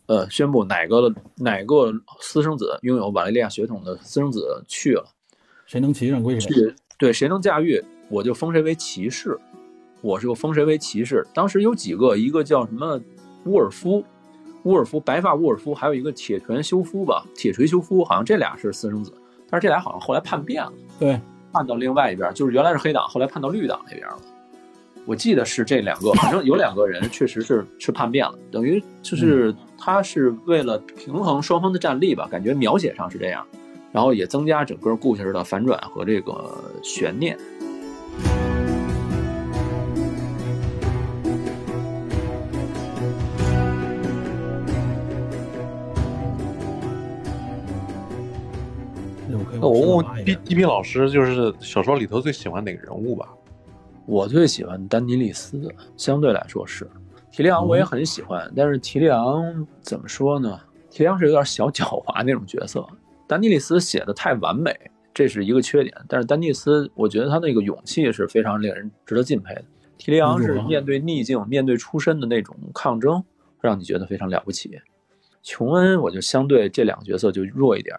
[0.07, 5.13] 呃宣布哪个哪个私生子拥有瓦雷利亚血统的私生子去了，
[5.67, 6.51] 谁能骑上归谁。
[6.97, 9.39] 对，谁能驾驭，我就封谁为骑士。
[10.01, 11.27] 我是封谁为骑士。
[11.35, 12.99] 当时有几个，一个叫什么
[13.47, 14.05] 乌尔夫，
[14.65, 19.13] 沃尔夫白发沃尔夫，还有一个铁拳修夫吧，铁锤修夫，好像这俩是私生子，
[19.49, 20.73] 但是这俩好像后来叛变了。
[20.99, 21.19] 对。
[21.53, 24.19] 叛到另外一边，就是原来是黑党，后来叛到绿党那边了。
[25.07, 33.47] 我记得是这两个，反正有两个人确实是是叛变了，等于就是他是为了平衡双方的战力吧，感觉描写上是这样，
[33.91, 37.39] 然后也增加整个故事的反转和这个悬念。
[50.03, 53.29] 那我问 D D B 老师，就是小说里头最喜欢哪个人物吧？
[54.07, 56.89] 我最喜欢丹尼利斯，相对来说是
[57.31, 58.51] 提利昂，我也很喜欢。
[58.55, 60.61] 但是提利昂怎么说呢？
[60.91, 62.87] 提利昂是有点小狡猾那种角色，
[63.27, 64.75] 丹尼利斯写的太完美，
[65.13, 65.95] 这是一个缺点。
[66.09, 69.65] 但是丹尼斯，我觉得他那个勇气是非常令人值得敬佩的。
[69.99, 73.23] 提利昂是面对逆境、面对出身的那种抗争，
[73.61, 74.79] 让你觉得非常了不起。
[75.43, 77.97] 琼恩，我就相对这两个角色就弱一点。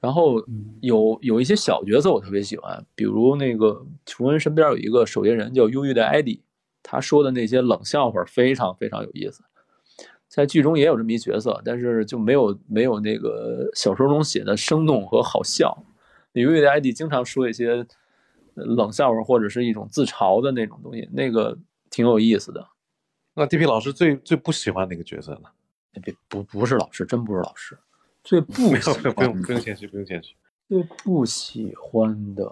[0.00, 0.42] 然后
[0.80, 6.42] 有有一些小角色我特别喜欢，比如那个琼恩身边有一个守夜人叫忧郁的艾迪，
[6.82, 9.42] 他说的那些冷笑话非常非常有意思。
[10.28, 15.84] 在剧中也有这么一角色，但是就没有没有那个小说中写的生动和好笑。
[16.34, 17.84] 忧郁的艾迪经常说一些
[18.54, 21.58] 冷笑话或者是一种自嘲的那种东西，那个
[21.90, 22.64] 挺有意思的。
[23.34, 25.48] 那 D P 老师最最不喜欢哪个角色呢？
[26.02, 27.76] 别不不是老师，真不是老师。
[28.28, 30.34] 最 不喜欢不用不用谦虚不用谦虚。
[30.68, 32.44] 最不喜欢的，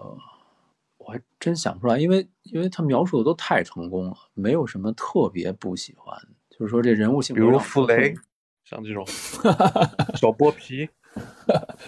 [0.97, 6.19] 我还真想不出来，因为因为他描述的都太成功了，没有什么特别不喜欢。
[6.49, 8.15] 就是说这人物性格，比如弗雷，
[8.65, 9.05] 像这种
[10.17, 10.89] 小剥皮，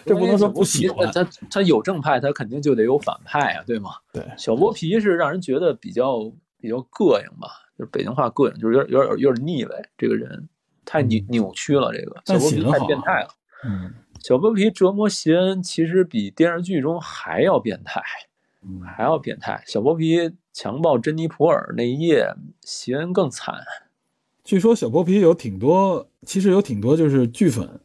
[0.06, 1.12] 这不能说不喜欢。
[1.12, 3.94] 他他有正派，他肯定就得有反派啊，对吗？
[4.14, 9.90] 对，小剥皮是让人觉得比较比较膈应吧，就是北京话膈应，就是有点有点有点腻歪。
[9.98, 10.48] 这个人
[10.86, 13.30] 太扭扭曲了，这个小剥皮太变态了。
[13.66, 18.02] 嗯，小剥皮折磨席恩，其实比电视剧中还要变态，
[18.96, 19.62] 还要变态。
[19.66, 23.56] 小剥皮强暴珍妮普尔那一夜，席恩更惨。
[24.44, 27.80] 据说小剥皮有挺多，其实有挺多就是剧粉，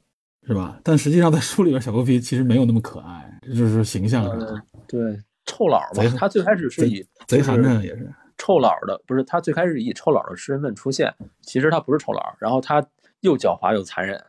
[0.47, 0.81] 是吧？
[0.83, 4.65] 但实际上在书里边，小剥皮其实没有那么可爱，就是形象上。
[4.87, 6.03] 对，臭老吧。
[6.17, 11.13] 他最开始是以贼寒碜也是臭老的，不是他最开始以臭老的身份出现，
[11.43, 12.87] 其实他不是臭老，然后他
[13.21, 14.25] 又狡猾又残忍。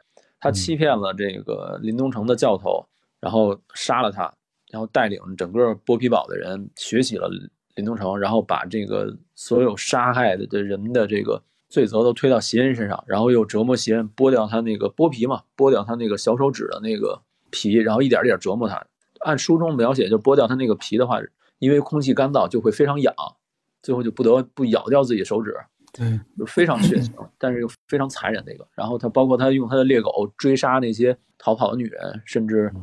[0.45, 2.85] 他欺骗了这个林东城的教头，
[3.19, 4.31] 然后杀了他，
[4.69, 7.27] 然后带领整个剥皮堡的人学习了
[7.73, 17.19] 林东城，然后把这个所有杀害的的人的这个罪责都推到席恩身上，然后又折磨席恩，剥掉他那个剥皮嘛，剥掉他那个小手指的那个
[17.49, 18.85] 皮，然后一点一点折磨他。
[19.21, 21.19] 按书中描写，就剥掉他那个皮的话，
[21.57, 23.11] 因为空气干燥就会非常痒，
[23.81, 25.55] 最后就不得不咬掉自己手指。
[25.97, 28.67] 对，非常血腥，但是又非常残忍的一个。
[28.75, 32.73] 然后他包括他用他的猎狗追杀那些逃跑的女人，甚至，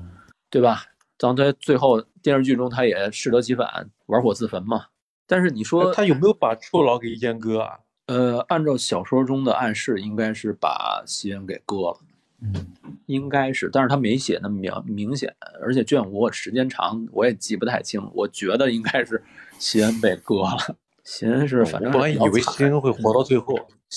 [0.49, 0.85] 对吧？
[1.19, 4.87] 当他最后电视剧中他也适得其反，玩火自焚嘛。
[5.27, 7.81] 但是你说他有没有把臭老给阉割啊？
[8.07, 11.99] 呃，按照小说中的暗示，应该是把席恩给割了。
[12.41, 12.73] 嗯，
[13.07, 15.33] 应该是，但是他没写那么明明显，
[15.63, 18.03] 而且卷五时间长，我也记不太清。
[18.15, 19.23] 我觉得应该是
[19.59, 20.77] 席恩被割了。
[21.05, 23.55] 席恩是，反正本来以为席恩会活到最后，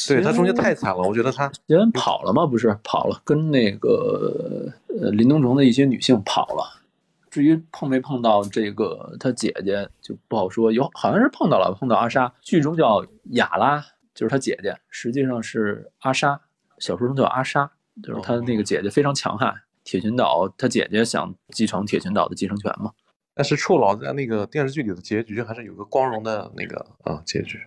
[0.07, 1.01] 对他中间太惨了。
[1.01, 2.45] 我觉得他席恩跑了吗？
[2.45, 6.81] 不是跑了，跟那个呃林东城的一些女性跑了。
[7.29, 12.33] 至于碰没碰到这个他姐姐就不好说，有好像是碰到了，碰到阿莎。
[12.41, 16.39] 剧中叫雅拉，就是他姐姐，实际上是阿莎。
[16.79, 17.69] 小说中叫阿莎，
[18.01, 19.53] 就是他那个姐姐非常强悍。
[19.83, 22.91] 铁群岛他姐姐想继承铁群岛的继承权嘛？
[23.36, 27.61] 但是臭老在那个电视剧里的结局还是有个光荣的那个啊结局。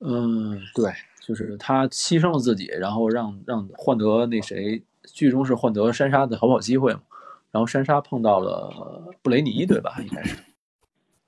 [0.00, 4.82] 嗯，对，就是他牺牲了自己，然后让让换得那谁，
[5.12, 7.02] 剧中是换得珊莎的逃跑机会嘛。
[7.50, 9.96] 然后珊莎碰到了布雷尼，对吧？
[10.00, 10.36] 应该是。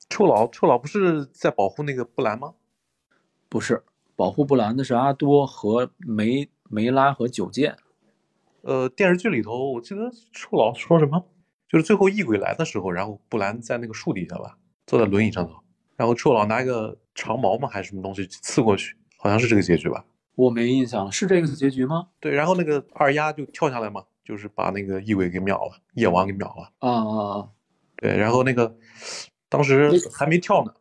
[0.08, 2.54] 臭老，臭老不是在保护那个布兰吗？
[3.48, 3.82] 不是，
[4.16, 7.76] 保护布兰的是阿多和梅梅拉和九剑。
[8.62, 11.24] 呃，电视剧里头我记得臭老说什么，
[11.70, 15.54] 就是最后异鬼来的时候，然后布兰在那个树底下吧，坐在轮椅上头，
[15.96, 20.04] 然后臭老拿一个长矛嘛还是什么东西刺过去，好像是这个结局吧？
[20.34, 22.08] 我没印象，是这个结局吗？
[22.18, 24.04] 对，然后那个二丫就跳下来嘛。
[24.22, 27.48] 就是把那个异鬼给秒了，夜王给秒了啊啊啊！
[27.96, 28.76] 对，然后那个
[29.48, 30.72] 当时还没跳呢，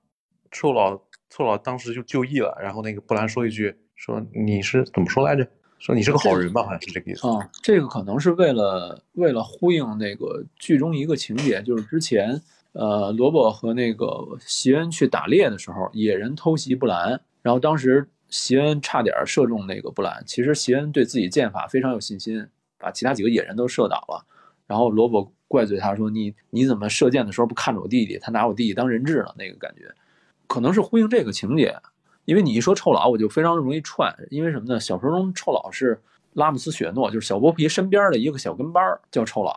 [0.51, 5.47] 臭老臭老当时就就义了，然后那个布兰说一句，说你是怎么说来着？
[5.79, 7.49] 说你是个好人吧，好像是这个意思啊。
[7.63, 12.39] 这个可能是为了为了呼应那个剧中一个情节，就是之前
[12.73, 14.07] 呃罗伯和那个
[14.45, 22.47] 席恩去打猎的时候，野人偷袭布兰，然后当时席恩差点射中那个布兰，其实席恩对自己剑法非常有信心。
[22.81, 24.25] 把其他几个野人都射倒了，
[24.65, 28.17] 然后罗伯怪罪他说：“你你怎么射箭的时候不看着我弟弟？
[28.19, 29.93] 他拿我弟弟当人质了？”那个感觉，
[30.47, 31.75] 可能是呼应这个情节。
[32.29, 34.15] 因为你一说臭老，我就非常容易串。
[34.29, 34.79] 因为什么呢？
[34.79, 35.99] 小说中臭老是
[36.33, 39.55] 拉姆斯雪诺，就是小剥皮身边的一个小跟班叫臭老。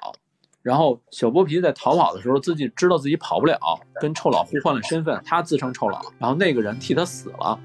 [0.62, 3.58] 然后小剥皮在逃跑的时候，自己知道自己跑不了，
[4.00, 7.60] 跟臭老互换了身份，他自称臭老，然后那个人替他死了。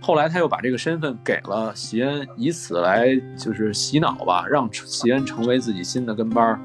[0.00, 6.60] 后来他又把这个身份给了席恩，以此来就是洗脑吧，让席恩成为自己新的跟班儿，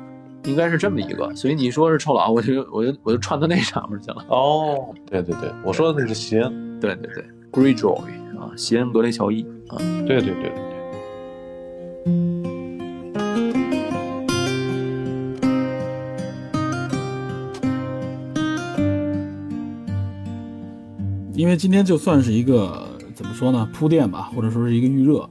[0.45, 1.35] 应该是这么一个。
[1.35, 4.23] 所以你说是臭老，我就我就我就串到那上面去了。
[4.29, 8.01] 哦，对对对，我说的那是席恩，对对对，Greyjoy
[8.37, 10.73] 啊，席恩格雷乔伊啊，对对对对对。
[21.33, 22.89] 因为今天就算是一个。
[23.15, 23.69] 怎么说呢？
[23.71, 25.29] 铺垫吧，或者说是一个预热。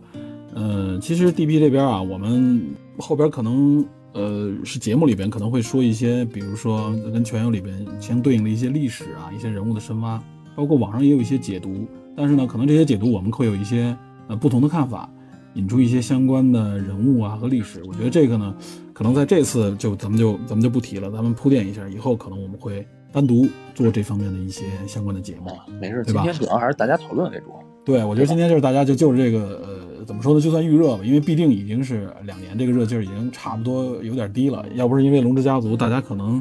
[0.55, 2.63] 呃，其实 D P 这边啊，我们
[2.97, 10.23] 后边可能呃是节目里边可能会说一些，比如说跟全游里边相对应的一些历史啊，一些人物的深挖，
[10.55, 11.89] 包括网上也有一些解读。
[12.17, 13.97] 但是呢，可能这些解读我们会有一些
[14.29, 15.09] 呃不同的看法，
[15.55, 17.83] 引出一些相关的人物啊和历史。
[17.87, 18.55] 我觉得这个呢，
[18.93, 25.51] 可能在这次就咱们就咱们就不提了，咱们铺垫一下，以后可能我们会单独做这方面的一些相关的节目。
[25.81, 27.47] 没事，今天主要还是大家讨论为主。
[27.85, 29.61] 对，我觉得今天就是大家就就是这个，
[29.99, 30.41] 呃，怎么说呢？
[30.41, 34.65] 就算预热吧，因为毕竟已经是两年，这个热劲儿已经差不多有点低了。
[34.77, 36.41] 要不是因为龙之家族，大家可能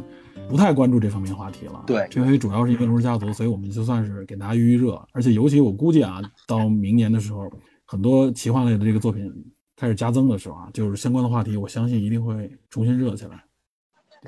[0.51, 1.81] 不太关注这方面话题了。
[1.87, 5.01] 对，这回主要是因为龙氏家族，所以我们就算是给大家预预热。
[5.13, 7.49] 而且尤其我估计啊，到明年的时候，
[7.85, 9.33] 很多奇幻类的这个作品
[9.77, 13.45] 开始加增的时候啊，就是相关的话题，我相信一定会重新热起来。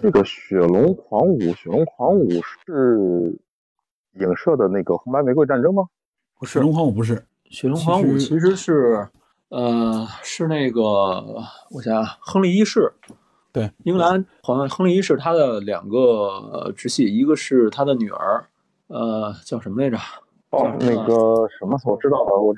[0.02, 2.30] 这个雪龙狂舞，雪龙狂舞
[2.66, 3.38] 是
[4.14, 5.84] 影射的那个红白玫瑰战争吗？
[6.48, 9.08] 雪龙狂舞不是，雪龙狂舞其实是，
[9.50, 10.82] 呃，是那个，
[11.70, 12.92] 我想想，亨利一世，
[13.54, 18.44] 对，英格兰好像亨利一世他的两个直系，一个是他的女儿，
[18.88, 19.98] 呃，叫什么来着？
[20.50, 22.54] 哦，那个什么，我知道了，我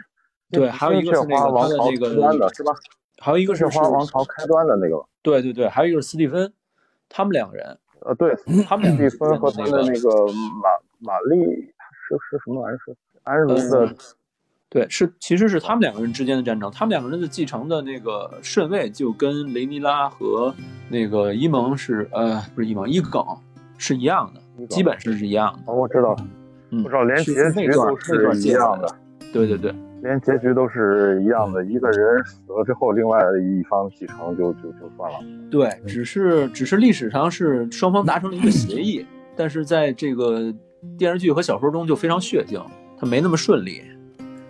[0.51, 2.09] 对，还有一个是那个他的那个
[2.53, 2.73] 是吧？
[3.19, 6.51] 还有一个是花王朝开端的那个，对对对，还有一个是斯蒂芬，
[7.09, 8.33] 他们两个人，呃，对，
[8.65, 10.69] 他们斯蒂芬和他的那个玛
[10.99, 12.95] 玛丽是是什么玩意儿是？
[13.23, 13.95] 安茹的，
[14.75, 20.53] 对，是其实是他们两个人之间的战争，他们两个人的继承的那个顺位就跟雷尼拉和
[20.89, 23.25] 那个伊蒙是，呃，不是伊蒙，伊耿
[23.77, 25.71] 是一样的，基本是是一样的。
[25.71, 26.13] 哦，我知道，
[26.71, 28.93] 嗯，我知道，连结局都是一样的。
[29.31, 29.73] 对对对，
[30.03, 35.19] 连结局都是一样的，一个人死了之后，另外一方继承就就就算了。
[35.49, 39.05] 对，只是只是历史上是双方达成了一个协议，
[39.37, 40.53] 但是在这个
[40.97, 42.61] 电视剧和小说中就非常血腥。
[42.97, 43.81] 它没那么顺利，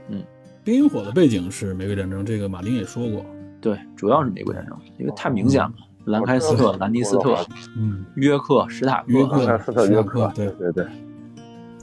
[0.10, 0.24] 嗯，
[0.64, 3.26] 冰与火的背景是玫瑰战争，这个马丁也说过，
[3.62, 5.72] 对，主要是玫瑰战争，因为太明显了，
[6.06, 7.38] 兰开斯特、兰尼斯特，
[7.78, 10.48] 嗯，约克、史塔克、约克、史塔约克，对。
[10.52, 10.86] 对对。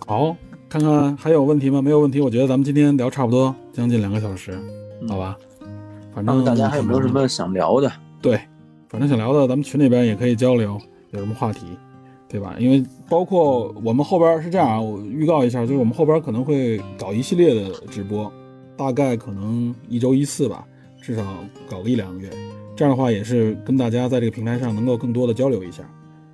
[0.07, 0.37] 好，
[0.69, 1.81] 看看还有问题吗？
[1.81, 4.59] 没有问题，我觉得咱们今天聊差不多，将近两个小时，
[5.09, 5.37] 好吧？
[6.15, 7.91] 反正大家还有没有什么想聊的？
[8.21, 8.41] 对，
[8.89, 10.79] 反正想聊的，咱们群里边也可以交流，
[11.11, 11.67] 有什么话题，
[12.33, 12.57] 对吧？
[12.59, 18.33] 因为包括我们后边是这样啊，我预告一下，就是我们后边可能会搞一系列的直播，
[18.75, 20.67] 大概可能一周一次吧，
[21.03, 21.23] 至少
[21.69, 22.31] 搞个一两个月。
[22.75, 25.83] 这样的话也是跟大家在这个平台上能够更多的交流一下。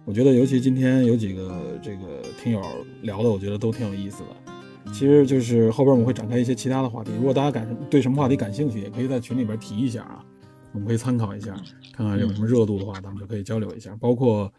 [0.04, 2.62] 我觉得尤其今天有几个这个听友
[3.02, 4.92] 聊的，我觉得都挺有意思的。
[4.92, 10.24] 其实就是后边我们会展开一些其他的话题，如果大家感对什么话题感兴趣，也可以在群里边提一下啊，
[10.72, 11.54] 我们可以参考一下，
[11.92, 13.94] 看看有什么热度的话，咱们就可以交流一下。
[14.00, 14.50] 包括，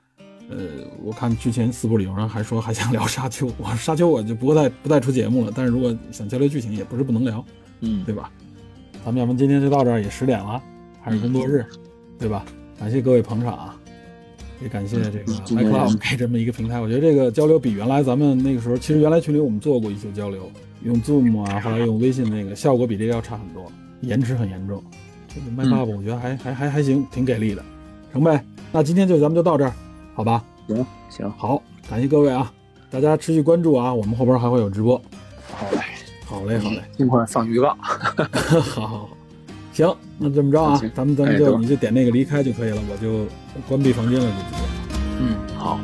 [0.49, 0.57] 呃，
[1.03, 7.45] 我看之前四部里有人还说还想聊沙丘，我沙丘我就不再不再出节目了，但是如果想交流剧情，也不是不能聊，
[7.81, 8.31] 嗯，对吧？
[9.05, 10.61] 咱们要不今天就到这儿，也十点了，
[11.01, 11.65] 还是工作日，
[12.17, 12.43] 对吧？
[12.79, 13.75] 感谢各位捧场啊！
[14.61, 20.51] 也感谢这个 iCloud 给这么一个平台，我觉得这个交流比原来咱们那个时候，其实原来群里我们做过一些交流，
[20.83, 23.71] 用 Zoom 啊，后来用微信那个效果比这个要差很多，
[24.01, 24.83] 延迟很严重。
[25.27, 27.63] 这个 iCloud 我觉得还还还还行，挺给力的，
[28.11, 28.43] 成呗。
[28.71, 29.73] 那今天就咱们就到这儿，
[30.19, 30.43] 好吧？
[30.67, 32.51] 行行，好，感谢各位啊，
[32.91, 35.01] 大家持续关注啊，我们后边还会有直播。
[35.49, 35.79] 好嘞，
[36.25, 37.69] 好嘞，好嘞，尽快放预告。
[37.79, 39.09] 好好好。
[39.71, 43.25] 行，那这么着啊，咱们咱们就你就点那个离开就可以了，我就
[43.69, 44.61] 关闭房间了，就直接。
[45.21, 45.79] 嗯，好。